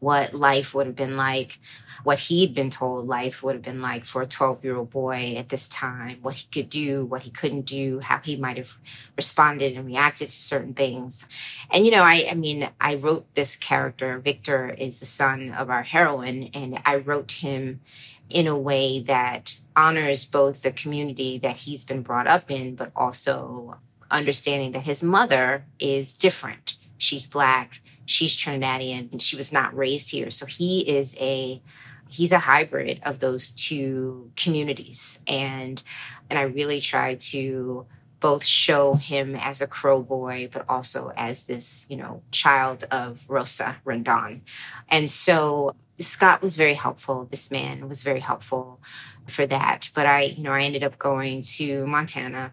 [0.00, 1.58] what life would have been like
[2.02, 5.34] what he'd been told life would have been like for a 12 year old boy
[5.36, 8.72] at this time, what he could do, what he couldn't do, how he might have
[9.16, 11.26] responded and reacted to certain things.
[11.70, 14.18] And, you know, I, I mean, I wrote this character.
[14.18, 17.80] Victor is the son of our heroine, and I wrote him
[18.28, 22.92] in a way that honors both the community that he's been brought up in, but
[22.94, 23.78] also
[24.10, 26.76] understanding that his mother is different.
[26.98, 27.80] She's black,
[28.10, 30.30] she's Trinidadian, and she was not raised here.
[30.30, 31.62] So he is a
[32.08, 35.18] he's a hybrid of those two communities.
[35.26, 35.82] And
[36.28, 37.86] and i really try to
[38.18, 43.24] both show him as a crow boy but also as this you know child of
[43.28, 44.42] rosa rendon
[44.90, 47.24] and so scott was very helpful.
[47.24, 48.80] This man was very helpful
[49.26, 49.90] for that.
[49.94, 52.52] But i you know i ended up going to montana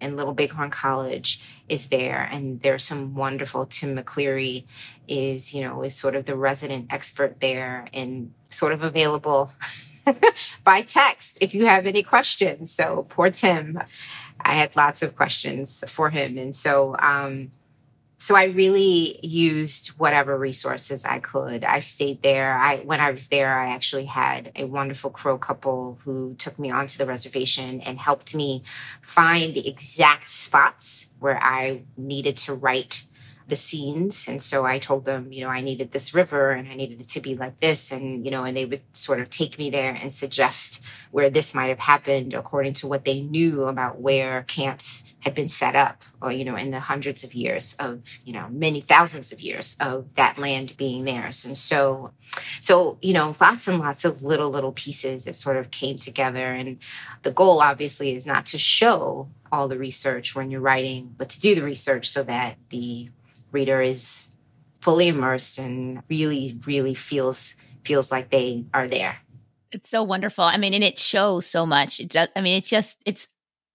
[0.00, 1.40] and Little Bighorn College
[1.70, 2.28] is there.
[2.30, 4.64] And there's some wonderful Tim McCleary
[5.08, 9.50] is, you know, is sort of the resident expert there and sort of available
[10.64, 12.72] by text if you have any questions.
[12.72, 13.80] So poor Tim.
[14.42, 16.38] I had lots of questions for him.
[16.38, 17.50] And so um
[18.22, 21.64] so I really used whatever resources I could.
[21.64, 22.54] I stayed there.
[22.54, 26.70] I when I was there, I actually had a wonderful Crow couple who took me
[26.70, 28.62] onto the reservation and helped me
[29.00, 33.04] find the exact spots where I needed to write
[33.50, 34.26] the scenes.
[34.26, 37.08] And so I told them, you know, I needed this river and I needed it
[37.08, 37.92] to be like this.
[37.92, 41.54] And, you know, and they would sort of take me there and suggest where this
[41.54, 46.02] might have happened according to what they knew about where camps had been set up
[46.22, 49.76] or, you know, in the hundreds of years of, you know, many thousands of years
[49.80, 51.44] of that land being theirs.
[51.44, 52.12] And so,
[52.60, 56.52] so, you know, lots and lots of little, little pieces that sort of came together.
[56.52, 56.78] And
[57.22, 61.40] the goal obviously is not to show all the research when you're writing, but to
[61.40, 63.10] do the research so that the
[63.52, 64.34] reader is
[64.80, 69.16] fully immersed and really, really feels feels like they are there.
[69.72, 70.44] It's so wonderful.
[70.44, 72.00] I mean, and it shows so much.
[72.00, 73.28] It does, I mean, it's just it's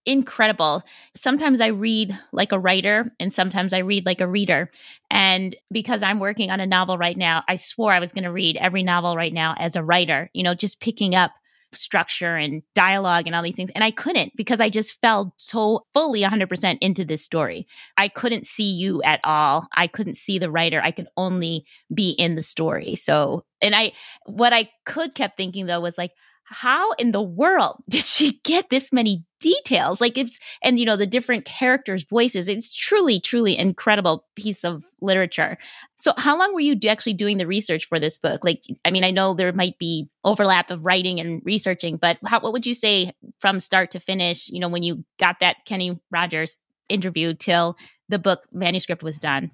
[0.06, 0.84] incredible.
[1.16, 4.70] Sometimes I read like a writer and sometimes I read like a reader.
[5.10, 8.32] And because I'm working on a novel right now, I swore I was going to
[8.32, 11.32] read every novel right now as a writer, you know, just picking up
[11.76, 13.72] structure and dialogue and all these things.
[13.76, 17.68] And I couldn't because I just fell so fully 100% into this story.
[17.98, 19.68] I couldn't see you at all.
[19.76, 20.82] I couldn't see the writer.
[20.82, 22.96] I could only be in the story.
[22.96, 23.94] So, and I,
[24.26, 26.12] what I could kept thinking though was like,
[26.46, 30.96] how in the world did she get this many details like it's and you know
[30.96, 35.58] the different characters voices it's truly truly incredible piece of literature.
[35.96, 38.44] So how long were you actually doing the research for this book?
[38.44, 42.40] Like i mean i know there might be overlap of writing and researching but how,
[42.40, 46.00] what would you say from start to finish you know when you got that kenny
[46.12, 46.58] rogers
[46.90, 47.78] interview till
[48.10, 49.52] the book manuscript was done?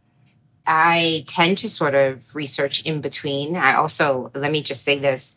[0.66, 3.56] I tend to sort of research in between.
[3.56, 5.36] I also, let me just say this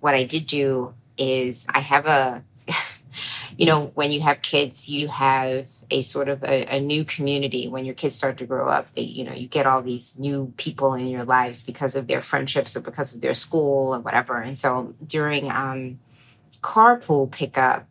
[0.00, 2.44] what I did do is I have a,
[3.56, 7.68] you know, when you have kids, you have a sort of a, a, new community
[7.68, 8.92] when your kids start to grow up.
[8.94, 12.22] They, you know, you get all these new people in your lives because of their
[12.22, 14.38] friendships or because of their school or whatever.
[14.38, 16.00] And so during um,
[16.60, 17.86] carpool pickup,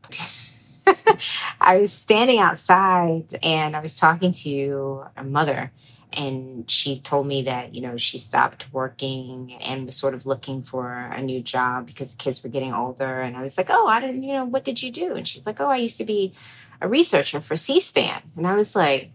[1.61, 5.71] I was standing outside and I was talking to a mother
[6.16, 10.61] and she told me that you know she stopped working and was sort of looking
[10.63, 13.20] for a new job because the kids were getting older.
[13.22, 15.16] And i was like oh i didn't you know what did you do?
[15.16, 16.34] And she's like oh i used to be
[16.82, 18.22] a researcher for c-span.
[18.36, 19.11] And i was like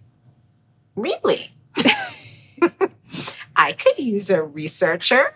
[0.97, 1.55] really?
[3.57, 5.35] I could use a researcher.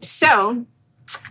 [0.00, 0.66] So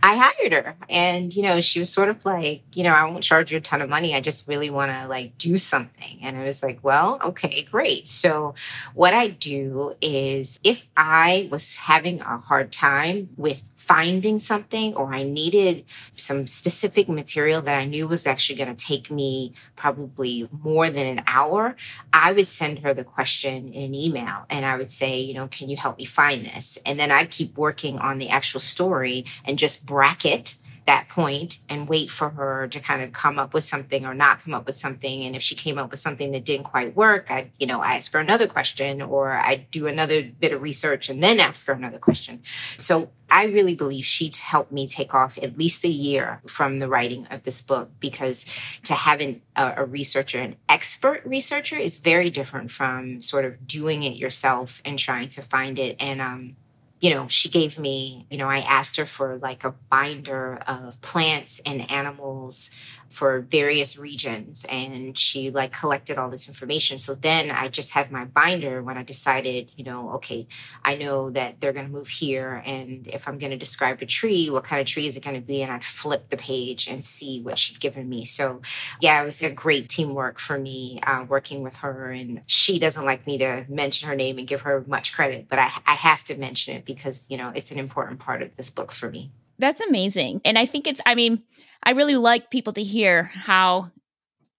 [0.06, 3.24] I hired her and, you know, she was sort of like, you know, I won't
[3.24, 4.14] charge you a ton of money.
[4.14, 6.20] I just really want to like do something.
[6.22, 8.10] And I was like, well, okay, great.
[8.10, 8.54] So
[8.94, 15.14] what I do is if I was having a hard time with finding something or
[15.14, 20.48] I needed some specific material that I knew was actually going to take me probably
[20.64, 21.76] more than an hour,
[22.14, 25.48] I would send her the question in an email and I would say, you know,
[25.48, 26.78] can you help me find this?
[26.86, 30.56] And then I'd keep working on the actual story and just bracket
[30.86, 34.44] that point and wait for her to kind of come up with something or not
[34.44, 35.24] come up with something.
[35.24, 38.14] And if she came up with something that didn't quite work, I'd, you know, ask
[38.14, 42.00] her another question or I'd do another bit of research and then ask her another
[42.00, 42.42] question.
[42.78, 46.88] So I really believe she helped me take off at least a year from the
[46.88, 48.46] writing of this book because
[48.84, 53.66] to have an, a, a researcher, an expert researcher, is very different from sort of
[53.66, 55.96] doing it yourself and trying to find it.
[56.00, 56.56] And um,
[57.04, 61.02] you know, she gave me, you know, I asked her for like a binder of
[61.02, 62.70] plants and animals
[63.14, 66.98] for various regions and she like collected all this information.
[66.98, 70.48] So then i just had my binder when i decided you know okay
[70.84, 74.06] i know that they're going to move here and if i'm going to describe a
[74.06, 75.62] tree what kind of tree is it going to be?
[75.62, 78.26] And i'd flip the page and see what she'd given me.
[78.26, 78.62] So
[79.02, 83.06] yeah it was a great teamwork for me uh, working with her and she doesn't
[83.06, 86.24] like me to mention her name and give her much credit but I, I have
[86.26, 89.32] to mention it because you know it's an important part of this book for me.
[89.60, 90.42] That's amazing.
[90.46, 91.44] And i think it's i mean
[91.84, 93.92] I really like people to hear how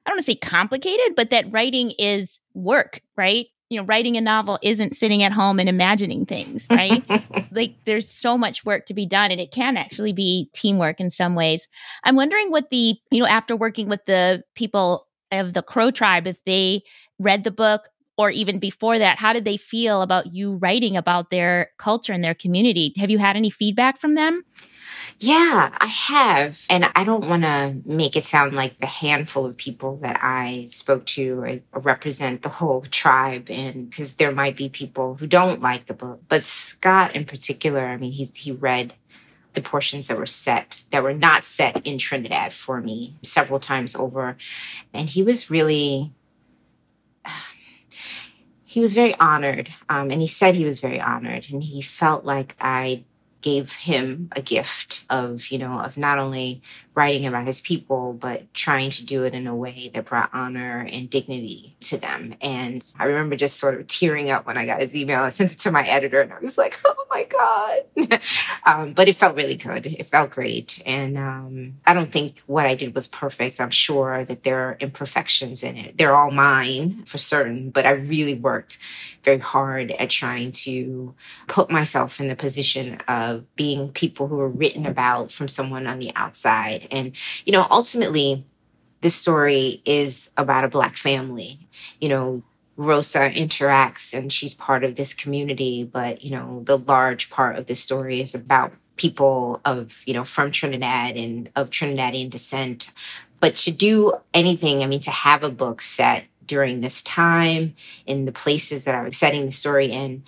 [0.06, 3.46] I don't want to say complicated, but that writing is work, right?
[3.70, 7.02] You know, writing a novel isn't sitting at home and imagining things, right?
[7.50, 11.10] like there's so much work to be done and it can actually be teamwork in
[11.10, 11.66] some ways.
[12.04, 16.26] I'm wondering what the, you know, after working with the people of the Crow tribe,
[16.26, 16.82] if they
[17.18, 21.30] read the book or even before that, how did they feel about you writing about
[21.30, 22.92] their culture and their community?
[22.98, 24.44] Have you had any feedback from them?
[25.20, 26.60] Yeah, I have.
[26.68, 30.66] And I don't want to make it sound like the handful of people that I
[30.68, 33.48] spoke to represent the whole tribe.
[33.50, 36.20] And because there might be people who don't like the book.
[36.28, 38.94] But Scott, in particular, I mean, he's, he read
[39.54, 43.94] the portions that were set, that were not set in Trinidad for me several times
[43.94, 44.36] over.
[44.92, 46.12] And he was really
[48.64, 52.24] he was very honored um, and he said he was very honored and he felt
[52.24, 53.04] like i
[53.44, 56.62] gave him a gift of, you know, of not only
[56.94, 60.86] writing about his people, but trying to do it in a way that brought honor
[60.90, 62.34] and dignity to them.
[62.40, 65.22] And I remember just sort of tearing up when I got his email.
[65.22, 68.20] I sent it to my editor and I was like, oh my God.
[68.64, 69.86] um, but it felt really good.
[69.86, 70.80] It felt great.
[70.86, 73.60] And um, I don't think what I did was perfect.
[73.60, 75.98] I'm sure that there are imperfections in it.
[75.98, 78.78] They're all mine for certain, but I really worked
[79.24, 81.14] very hard at trying to
[81.48, 85.98] put myself in the position of being people who were written about from someone on
[85.98, 86.83] the outside.
[86.90, 88.44] And, you know, ultimately,
[89.00, 91.58] this story is about a Black family.
[92.00, 92.42] You know,
[92.76, 97.66] Rosa interacts and she's part of this community, but, you know, the large part of
[97.66, 102.90] the story is about people of, you know, from Trinidad and of Trinidadian descent.
[103.40, 107.74] But to do anything, I mean, to have a book set during this time
[108.06, 110.24] in the places that I was setting the story in.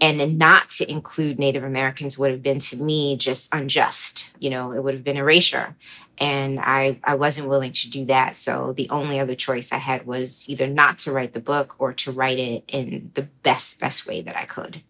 [0.00, 4.30] And then not to include Native Americans would have been to me just unjust.
[4.38, 5.74] You know, it would have been erasure.
[6.18, 8.36] And I, I wasn't willing to do that.
[8.36, 11.92] So the only other choice I had was either not to write the book or
[11.94, 14.82] to write it in the best, best way that I could.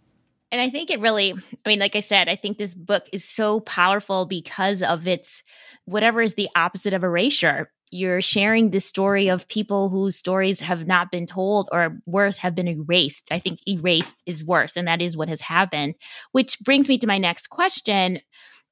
[0.53, 3.25] And I think it really, I mean, like I said, I think this book is
[3.25, 5.43] so powerful because of its
[5.85, 10.87] whatever is the opposite of erasure you're sharing the story of people whose stories have
[10.87, 13.27] not been told or worse have been erased.
[13.31, 15.95] I think erased is worse and that is what has happened
[16.33, 18.21] which brings me to my next question.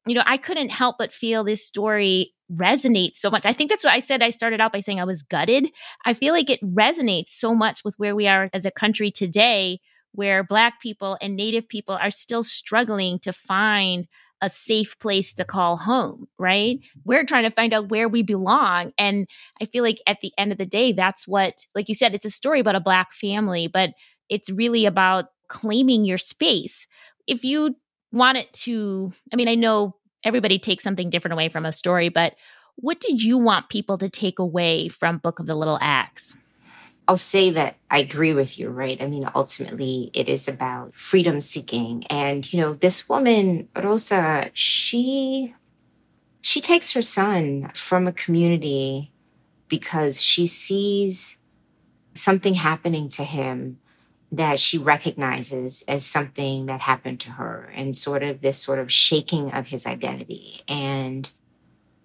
[0.06, 3.46] You know i couldn't help but feel this story resonates so much.
[3.46, 5.68] I think that's what i said i started out by saying i was gutted.
[6.04, 9.80] I feel like it resonates so much with where we are as a country today
[10.12, 14.06] where black people and native people are still struggling to find
[14.44, 16.80] a safe place to call home, right?
[17.04, 18.92] We're trying to find out where we belong.
[18.98, 19.26] And
[19.60, 22.26] I feel like at the end of the day, that's what, like you said, it's
[22.26, 23.90] a story about a Black family, but
[24.28, 26.86] it's really about claiming your space.
[27.26, 27.76] If you
[28.12, 32.10] want it to, I mean, I know everybody takes something different away from a story,
[32.10, 32.34] but
[32.76, 36.36] what did you want people to take away from Book of the Little Axe?
[37.06, 39.00] I'll say that I agree with you, right?
[39.00, 42.04] I mean, ultimately, it is about freedom seeking.
[42.08, 45.54] And, you know, this woman, Rosa, she
[46.40, 49.10] she takes her son from a community
[49.68, 51.38] because she sees
[52.14, 53.78] something happening to him
[54.30, 58.92] that she recognizes as something that happened to her and sort of this sort of
[58.92, 60.60] shaking of his identity.
[60.68, 61.30] And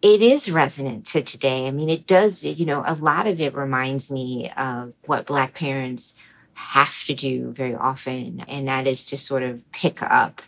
[0.01, 1.67] it is resonant to today.
[1.67, 5.53] I mean, it does, you know, a lot of it reminds me of what Black
[5.53, 6.15] parents
[6.53, 10.41] have to do very often, and that is to sort of pick up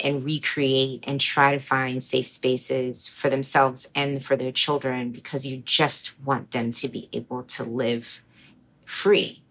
[0.00, 5.46] and recreate and try to find safe spaces for themselves and for their children because
[5.46, 8.22] you just want them to be able to live
[8.84, 9.43] free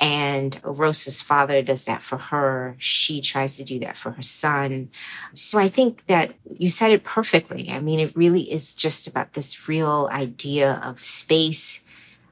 [0.00, 2.76] and Rosa's father does that for her.
[2.78, 4.90] She tries to do that for her son.
[5.34, 7.70] So I think that you said it perfectly.
[7.70, 11.84] I mean, it really is just about this real idea of space,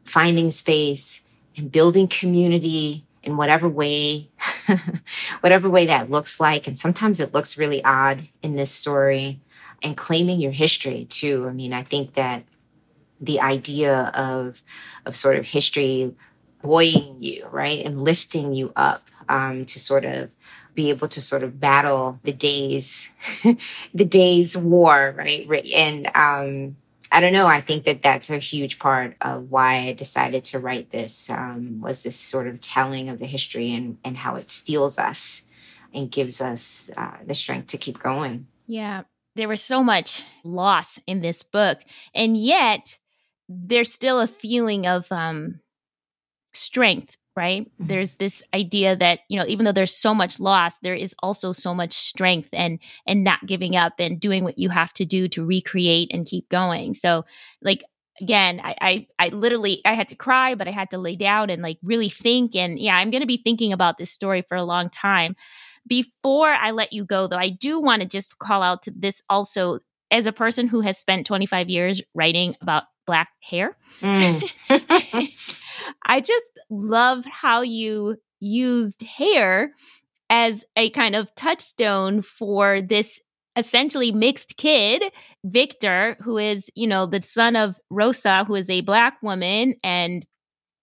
[0.04, 1.20] finding space,
[1.56, 4.30] and building community in whatever way,
[5.40, 6.68] whatever way that looks like.
[6.68, 9.40] And sometimes it looks really odd in this story
[9.82, 11.46] and claiming your history too.
[11.48, 12.44] I mean, I think that
[13.20, 14.62] the idea of,
[15.04, 16.14] of sort of history
[16.66, 17.84] buoying you, right?
[17.84, 20.34] And lifting you up um, to sort of
[20.74, 23.10] be able to sort of battle the days,
[23.94, 25.48] the days war, right?
[25.74, 26.76] And um,
[27.10, 27.46] I don't know.
[27.46, 31.80] I think that that's a huge part of why I decided to write this um,
[31.80, 35.44] was this sort of telling of the history and, and how it steels us
[35.94, 38.48] and gives us uh, the strength to keep going.
[38.66, 39.04] Yeah.
[39.36, 41.78] There was so much loss in this book.
[42.14, 42.98] And yet
[43.48, 45.60] there's still a feeling of um,
[46.56, 47.66] strength right?
[47.66, 47.86] Mm-hmm.
[47.86, 51.52] there's this idea that you know even though there's so much loss there is also
[51.52, 55.28] so much strength and and not giving up and doing what you have to do
[55.28, 56.94] to recreate and keep going.
[56.94, 57.24] So
[57.62, 57.84] like
[58.20, 61.50] again I, I i literally i had to cry but i had to lay down
[61.50, 62.56] and like really think.
[62.56, 65.36] And yeah i'm going to be thinking about this story for a long time.
[65.86, 69.22] Before i let you go though i do want to just call out to this
[69.28, 69.80] also.
[70.12, 74.40] As a person who has spent 25 years writing about black hair mm.
[76.04, 79.72] I just love how you used hair
[80.28, 83.20] as a kind of touchstone for this
[83.56, 85.02] essentially mixed kid,
[85.44, 90.26] Victor, who is, you know, the son of Rosa, who is a black woman, and,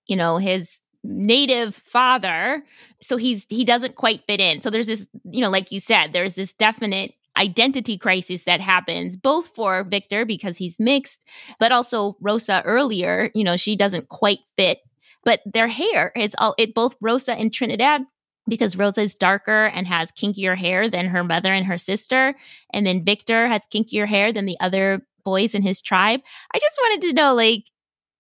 [0.08, 2.64] you know, his native father.
[3.02, 4.62] So he's he doesn't quite fit in.
[4.62, 9.18] So there's this, you know, like you said, there's this definite identity crisis that happens
[9.18, 11.24] both for Victor because he's mixed,
[11.60, 14.80] but also Rosa earlier, you know, she doesn't quite fit.
[15.24, 18.02] But their hair is all it both Rosa and Trinidad
[18.48, 22.36] because Rosa is darker and has kinkier hair than her mother and her sister.
[22.72, 26.22] And then Victor has kinkier hair than the other boys in his tribe.
[26.54, 27.66] I just wanted to know, like,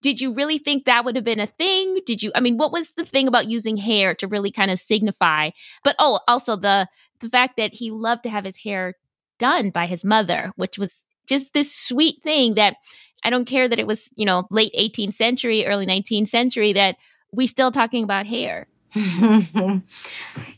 [0.01, 1.99] did you really think that would have been a thing?
[2.05, 4.79] Did you, I mean, what was the thing about using hair to really kind of
[4.79, 5.51] signify?
[5.83, 6.87] But oh, also the,
[7.19, 8.95] the fact that he loved to have his hair
[9.39, 12.75] done by his mother, which was just this sweet thing that
[13.23, 16.97] I don't care that it was, you know, late 18th century, early 19th century, that
[17.31, 18.67] we still talking about hair.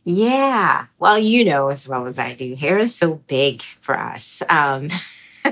[0.03, 0.85] yeah.
[0.99, 4.41] Well, you know as well as I do, hair is so big for us.
[4.49, 4.87] Um,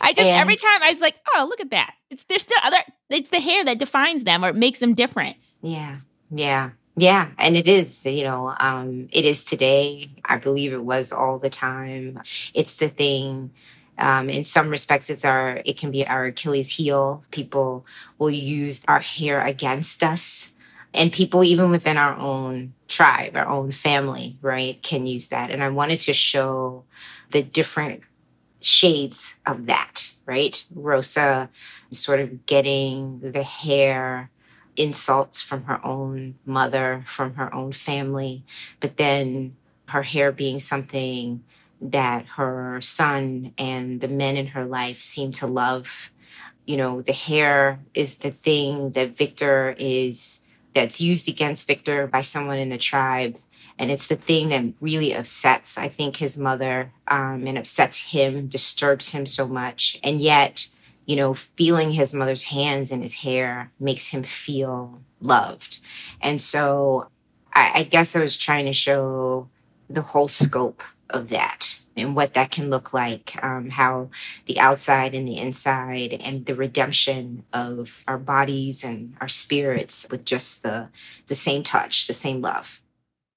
[0.00, 1.94] I just and, every time I was like, oh, look at that.
[2.10, 2.78] It's there's still other.
[3.10, 5.36] It's the hair that defines them or makes them different.
[5.60, 5.98] Yeah.
[6.30, 6.70] Yeah.
[7.00, 10.10] Yeah, and it is, you know, um, it is today.
[10.24, 12.20] I believe it was all the time.
[12.54, 13.52] It's the thing.
[13.98, 17.24] Um, in some respects, it's our, it can be our Achilles heel.
[17.30, 17.84] People
[18.18, 20.54] will use our hair against us
[20.94, 25.50] and people even within our own tribe, our own family, right, can use that.
[25.50, 26.84] And I wanted to show
[27.30, 28.02] the different
[28.60, 30.64] shades of that, right?
[30.74, 31.50] Rosa
[31.92, 34.30] sort of getting the hair
[34.76, 38.44] insults from her own mother, from her own family,
[38.80, 39.56] but then
[39.88, 41.42] her hair being something
[41.80, 46.10] that her son and the men in her life seem to love.
[46.66, 50.40] You know, the hair is the thing that Victor is
[50.74, 53.36] that's used against Victor by someone in the tribe.
[53.78, 58.48] And it's the thing that really upsets, I think, his mother um, and upsets him,
[58.48, 59.98] disturbs him so much.
[60.02, 60.68] And yet,
[61.06, 65.80] you know, feeling his mother's hands in his hair makes him feel loved.
[66.20, 67.08] And so
[67.52, 69.48] I, I guess I was trying to show
[69.88, 74.08] the whole scope of that and what that can look like, um, how
[74.46, 80.24] the outside and the inside, and the redemption of our bodies and our spirits with
[80.24, 80.88] just the
[81.26, 82.82] the same touch, the same love.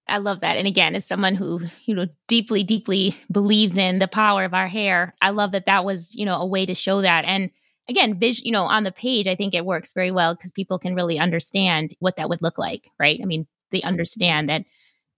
[0.07, 0.57] I love that.
[0.57, 4.67] And again, as someone who, you know, deeply, deeply believes in the power of our
[4.67, 7.23] hair, I love that that was, you know, a way to show that.
[7.23, 7.49] And
[7.87, 10.79] again, vis- you know, on the page, I think it works very well because people
[10.79, 13.19] can really understand what that would look like, right?
[13.21, 14.65] I mean, they understand that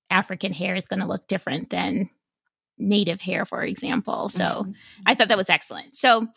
[0.09, 2.09] African hair is going to look different than
[2.77, 4.29] native hair, for example.
[4.29, 4.71] So mm-hmm.
[5.05, 5.95] I thought that was excellent.
[5.95, 6.27] So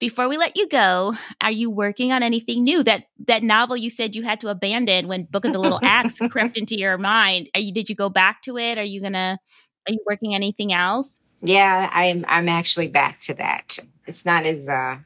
[0.00, 2.82] before we let you go, are you working on anything new?
[2.82, 6.18] That that novel you said you had to abandon when Book of the Little Axe
[6.30, 7.48] crept into your mind.
[7.54, 8.78] Are you did you go back to it?
[8.78, 9.38] Are you gonna
[9.86, 11.20] are you working anything else?
[11.42, 13.78] Yeah, I'm I'm actually back to that.
[14.06, 14.98] It's not as uh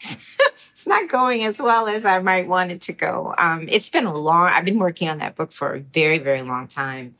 [0.80, 3.34] it's not going as well as I might want it to go.
[3.36, 6.40] Um, it's been a long, I've been working on that book for a very, very
[6.40, 7.16] long time.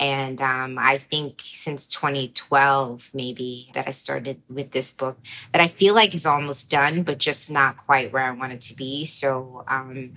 [0.00, 5.18] And um, I think since 2012, maybe that I started with this book
[5.52, 8.60] that I feel like is almost done, but just not quite where I want it
[8.62, 9.04] to be.
[9.04, 10.12] So, um,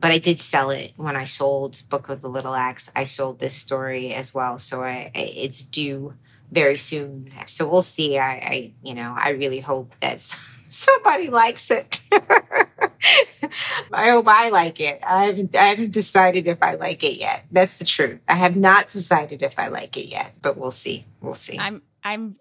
[0.00, 2.90] but I did sell it when I sold Book of the Little Axe.
[2.94, 4.58] I sold this story as well.
[4.58, 6.14] So I, it's due
[6.50, 7.30] very soon.
[7.46, 8.18] So we'll see.
[8.18, 10.20] I, I, you know, I really hope that
[10.68, 12.00] somebody likes it.
[13.92, 15.00] I hope I like it.
[15.02, 17.44] I haven't, I haven't decided if I like it yet.
[17.50, 18.20] That's the truth.
[18.28, 21.06] I have not decided if I like it yet, but we'll see.
[21.20, 21.58] We'll see.
[21.58, 22.36] I'm, I'm,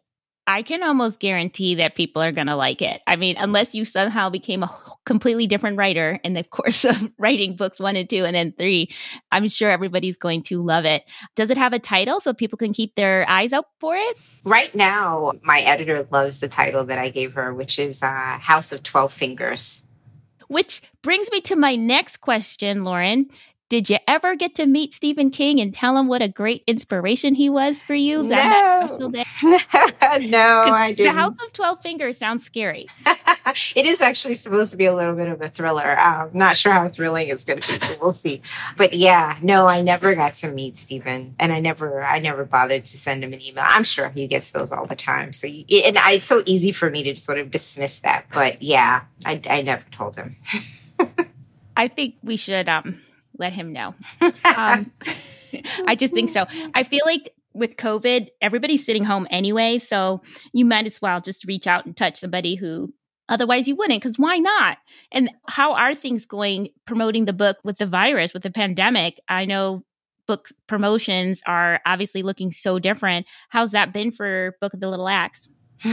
[0.47, 3.01] I can almost guarantee that people are going to like it.
[3.07, 7.55] I mean, unless you somehow became a completely different writer in the course of writing
[7.55, 8.93] books one and two and then three,
[9.31, 11.03] I'm sure everybody's going to love it.
[11.35, 14.17] Does it have a title so people can keep their eyes out for it?
[14.43, 18.71] Right now, my editor loves the title that I gave her, which is uh, House
[18.71, 19.85] of 12 Fingers.
[20.51, 23.29] Which brings me to my next question, Lauren.
[23.71, 27.35] Did you ever get to meet Stephen King and tell him what a great inspiration
[27.35, 28.27] he was for you no.
[28.31, 30.27] that special day?
[30.27, 31.15] no, I didn't.
[31.15, 32.87] The House of Twelve Fingers sounds scary.
[33.73, 35.85] it is actually supposed to be a little bit of a thriller.
[35.85, 38.41] I'm not sure how thrilling it's going to be, but we'll see.
[38.75, 42.83] But yeah, no, I never got to meet Stephen, and I never, I never bothered
[42.83, 43.63] to send him an email.
[43.65, 45.31] I'm sure he gets those all the time.
[45.31, 48.25] So, you, and I, it's so easy for me to sort of dismiss that.
[48.33, 50.35] But yeah, I, I never told him.
[51.77, 52.99] I think we should um
[53.41, 53.93] let him know.
[54.45, 54.91] Um,
[55.85, 56.45] I just think so.
[56.73, 59.79] I feel like with COVID, everybody's sitting home anyway.
[59.79, 60.21] So
[60.53, 62.93] you might as well just reach out and touch somebody who
[63.27, 64.77] otherwise you wouldn't, because why not?
[65.11, 69.19] And how are things going promoting the book with the virus, with the pandemic?
[69.27, 69.83] I know
[70.27, 73.25] book promotions are obviously looking so different.
[73.49, 75.49] How's that been for Book of the Little Axe?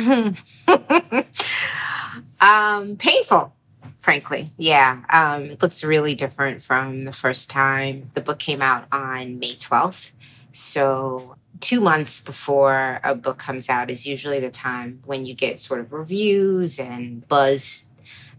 [2.40, 3.52] um, painful,
[3.98, 4.50] frankly.
[4.56, 5.02] Yeah.
[5.10, 8.10] Um, it looks really different from the first time.
[8.14, 10.12] The book came out on May 12th.
[10.52, 15.60] So, two months before a book comes out is usually the time when you get
[15.60, 17.84] sort of reviews and buzz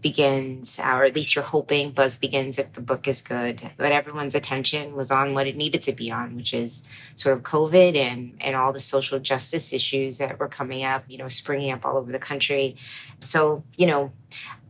[0.02, 3.70] begins, or at least you're hoping buzz begins if the book is good.
[3.76, 6.82] But everyone's attention was on what it needed to be on, which is
[7.14, 11.18] sort of COVID and, and all the social justice issues that were coming up, you
[11.18, 12.76] know, springing up all over the country.
[13.20, 14.12] So, you know,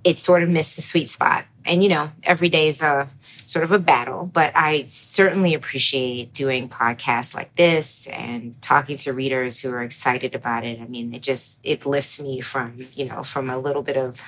[0.05, 1.45] it sort of missed the sweet spot.
[1.65, 3.09] And, you know, every day is a
[3.45, 9.13] sort of a battle, but I certainly appreciate doing podcasts like this and talking to
[9.13, 10.81] readers who are excited about it.
[10.81, 14.23] I mean, it just, it lifts me from, you know, from a little bit of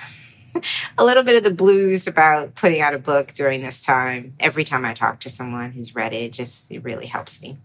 [0.97, 4.35] a little bit of the blues about putting out a book during this time.
[4.39, 7.57] Every time I talk to someone who's read it, just it really helps me.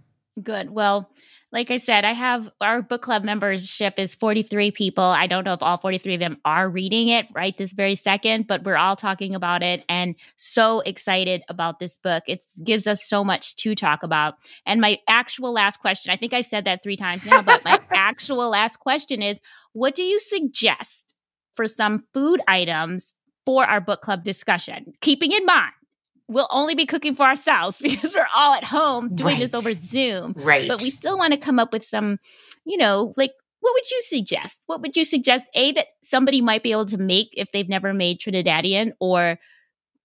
[0.43, 0.71] Good.
[0.71, 1.11] Well,
[1.51, 5.05] like I said, I have our book club membership is 43 people.
[5.05, 8.47] I don't know if all 43 of them are reading it right this very second,
[8.47, 12.25] but we're all talking about it and so excited about this book.
[12.27, 14.35] It gives us so much to talk about.
[14.67, 17.81] And my actual last question, I think I've said that three times now, but my
[17.93, 19.41] actual last question is
[19.73, 21.15] what do you suggest
[21.55, 23.15] for some food items
[23.47, 25.73] for our book club discussion, keeping in mind
[26.29, 29.51] we'll only be cooking for ourselves because we're all at home doing right.
[29.51, 30.35] this over Zoom.
[30.37, 30.69] Right.
[30.69, 32.19] But we still want to come up with some,
[32.65, 34.61] you know, like what would you suggest?
[34.67, 35.47] What would you suggest?
[35.55, 39.39] A that somebody might be able to make if they've never made Trinidadian or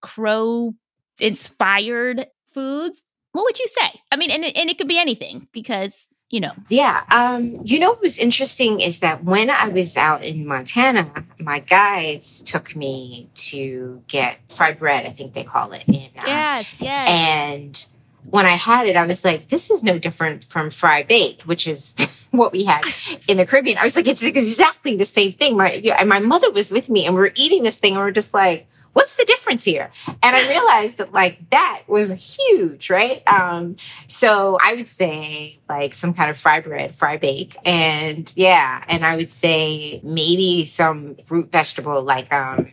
[0.02, 0.74] crow
[1.20, 3.04] inspired foods.
[3.34, 4.00] What would you say?
[4.12, 6.54] I mean, and, and it could be anything because you know.
[6.68, 7.04] Yeah.
[7.12, 11.60] Um, you know what was interesting is that when I was out in Montana, my
[11.60, 15.84] guides took me to get fried bread, I think they call it.
[15.88, 17.10] In, uh, yes, yes.
[17.12, 17.86] And
[18.32, 21.68] when I had it, I was like, this is no different from fry bake, which
[21.68, 21.94] is
[22.32, 22.84] what we had
[23.28, 23.78] in the Caribbean.
[23.78, 25.56] I was like, it's exactly the same thing.
[25.56, 28.12] My, my mother was with me and we are eating this thing and we we're
[28.12, 29.92] just like, what's the difference here?
[30.22, 33.28] And I realized that like that was huge, right?
[33.28, 33.76] Um,
[34.08, 37.56] so I would say like some kind of fry bread, fry bake.
[37.66, 42.72] And yeah, and I would say maybe some root vegetable like, um,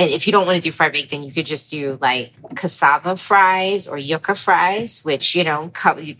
[0.00, 2.32] and if you don't want to do fried bake, then you could just do like
[2.54, 5.70] cassava fries or yucca fries, which you know,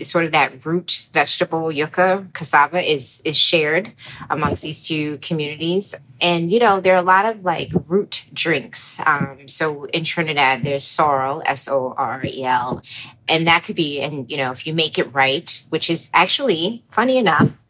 [0.02, 3.94] sort of that root vegetable yucca cassava is is shared
[4.28, 5.94] amongst these two communities.
[6.20, 9.00] And you know, there are a lot of like root drinks.
[9.06, 12.82] Um, so in Trinidad, there's sorrel, S O R E L,
[13.28, 16.84] and that could be, and you know, if you make it right, which is actually
[16.90, 17.62] funny enough,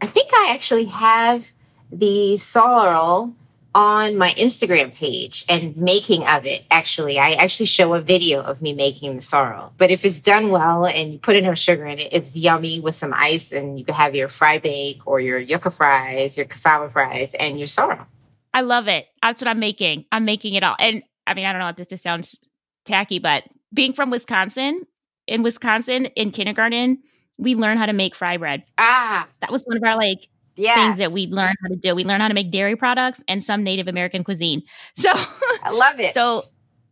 [0.00, 1.52] I think I actually have
[1.90, 3.34] the sorrel
[3.74, 6.64] on my Instagram page and making of it.
[6.70, 9.72] Actually, I actually show a video of me making the sorrel.
[9.76, 12.94] But if it's done well and you put enough sugar in it, it's yummy with
[12.94, 16.88] some ice and you can have your fry bake or your yucca fries, your cassava
[16.88, 18.06] fries, and your sorrel.
[18.52, 19.08] I love it.
[19.20, 20.04] That's what I'm making.
[20.12, 20.76] I'm making it all.
[20.78, 22.38] And I mean, I don't know if this just sounds
[22.84, 24.86] tacky, but being from Wisconsin,
[25.26, 27.02] in Wisconsin, in kindergarten,
[27.36, 28.62] we learn how to make fry bread.
[28.78, 29.26] Ah.
[29.40, 30.76] That was one of our like yes.
[30.76, 31.94] things that we learn how to do.
[31.94, 34.62] We learn how to make dairy products and some Native American cuisine.
[34.96, 36.14] So I love it.
[36.14, 36.42] So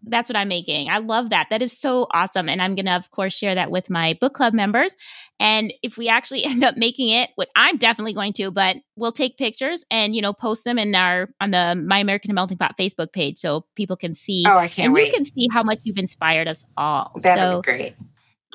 [0.04, 0.88] that's what I'm making.
[0.88, 1.48] I love that.
[1.50, 2.48] That is so awesome.
[2.48, 4.96] And I'm going to, of course, share that with my book club members.
[5.38, 9.12] And if we actually end up making it, what I'm definitely going to, but we'll
[9.12, 12.74] take pictures and, you know, post them in our, on the My American Melting Pot
[12.78, 14.44] Facebook page so people can see.
[14.46, 15.08] Oh, I can't and wait.
[15.08, 17.12] you can see how much you've inspired us all.
[17.22, 17.94] That so, be great.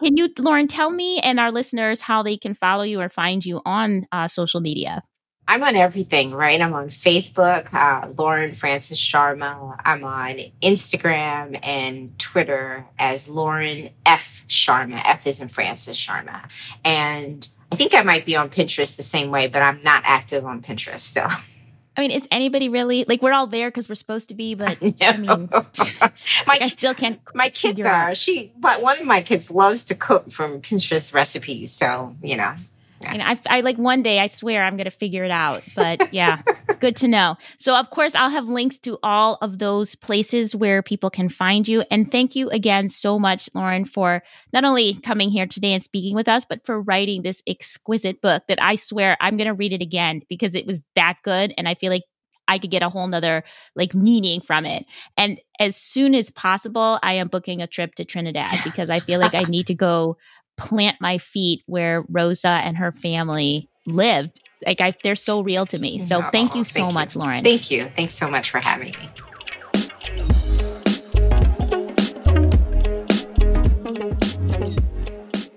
[0.03, 3.43] Can you, Lauren, tell me and our listeners how they can follow you or find
[3.43, 5.03] you on uh, social media?
[5.49, 6.61] I'm on everything, right?
[6.61, 9.79] I'm on Facebook, uh, Lauren Francis Sharma.
[9.83, 14.45] I'm on Instagram and Twitter as Lauren F.
[14.49, 15.01] Sharma.
[15.05, 16.51] F is in Francis Sharma.
[16.83, 20.45] And I think I might be on Pinterest the same way, but I'm not active
[20.45, 20.99] on Pinterest.
[20.99, 21.25] So.
[21.97, 24.79] I mean, is anybody really like we're all there because we're supposed to be, but
[24.81, 24.93] no.
[25.01, 26.11] I mean, my
[26.47, 27.19] like I still can't.
[27.33, 28.09] My kids are.
[28.09, 28.17] Out.
[28.17, 32.53] She, but one of my kids loves to cook from Pinterest recipes, so you know.
[33.01, 35.63] And I, I like one day, I swear I'm going to figure it out.
[35.75, 36.41] But yeah,
[36.79, 37.37] good to know.
[37.57, 41.67] So, of course, I'll have links to all of those places where people can find
[41.67, 41.83] you.
[41.91, 44.23] And thank you again so much, Lauren, for
[44.53, 48.43] not only coming here today and speaking with us, but for writing this exquisite book
[48.47, 51.53] that I swear I'm going to read it again because it was that good.
[51.57, 52.03] And I feel like
[52.47, 53.43] I could get a whole nother
[53.75, 54.85] like meaning from it.
[55.17, 59.19] And as soon as possible, I am booking a trip to Trinidad because I feel
[59.19, 60.17] like I need to go
[60.57, 64.41] plant my feet where Rosa and her family lived.
[64.65, 65.99] Like I, they're so real to me.
[65.99, 67.21] So oh, thank you so thank much, you.
[67.21, 67.43] Lauren.
[67.43, 67.89] Thank you.
[67.95, 69.09] Thanks so much for having me.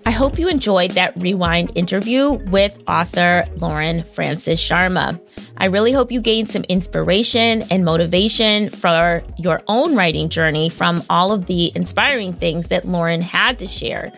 [0.05, 5.19] I hope you enjoyed that rewind interview with author Lauren Francis Sharma.
[5.57, 11.03] I really hope you gained some inspiration and motivation for your own writing journey from
[11.09, 14.11] all of the inspiring things that Lauren had to share.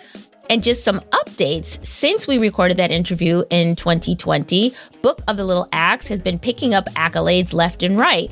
[0.50, 5.70] And just some updates since we recorded that interview in 2020, Book of the Little
[5.72, 8.30] Axe has been picking up accolades left and right.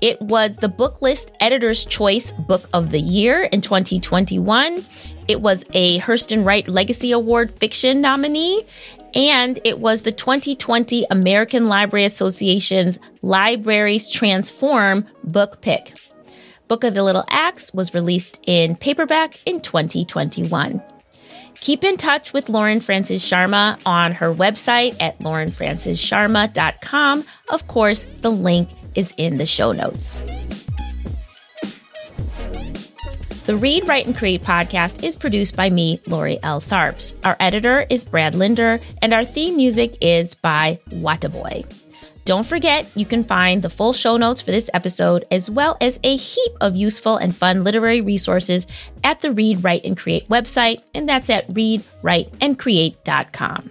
[0.00, 4.84] It was the Booklist Editor's Choice Book of the Year in 2021.
[5.28, 8.64] It was a Hurston Wright Legacy Award Fiction nominee,
[9.14, 15.94] and it was the 2020 American Library Association's Libraries Transform book pick.
[16.66, 20.82] Book of the Little Axe was released in paperback in 2021.
[21.62, 27.24] Keep in touch with Lauren Francis Sharma on her website at laurenfrancissharma.com.
[27.50, 30.16] Of course, the link is in the show notes.
[33.44, 36.60] The Read, Write, and Create podcast is produced by me, Lori L.
[36.60, 37.14] Tharps.
[37.24, 41.64] Our editor is Brad Linder, and our theme music is by Wataboy.
[42.24, 45.98] Don't forget, you can find the full show notes for this episode, as well as
[46.04, 48.68] a heap of useful and fun literary resources
[49.02, 53.70] at the Read, Write, and Create website, and that's at readwriteandcreate.com.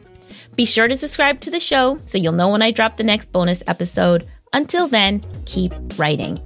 [0.55, 3.31] Be sure to subscribe to the show so you'll know when I drop the next
[3.31, 4.27] bonus episode.
[4.53, 6.41] Until then, keep writing.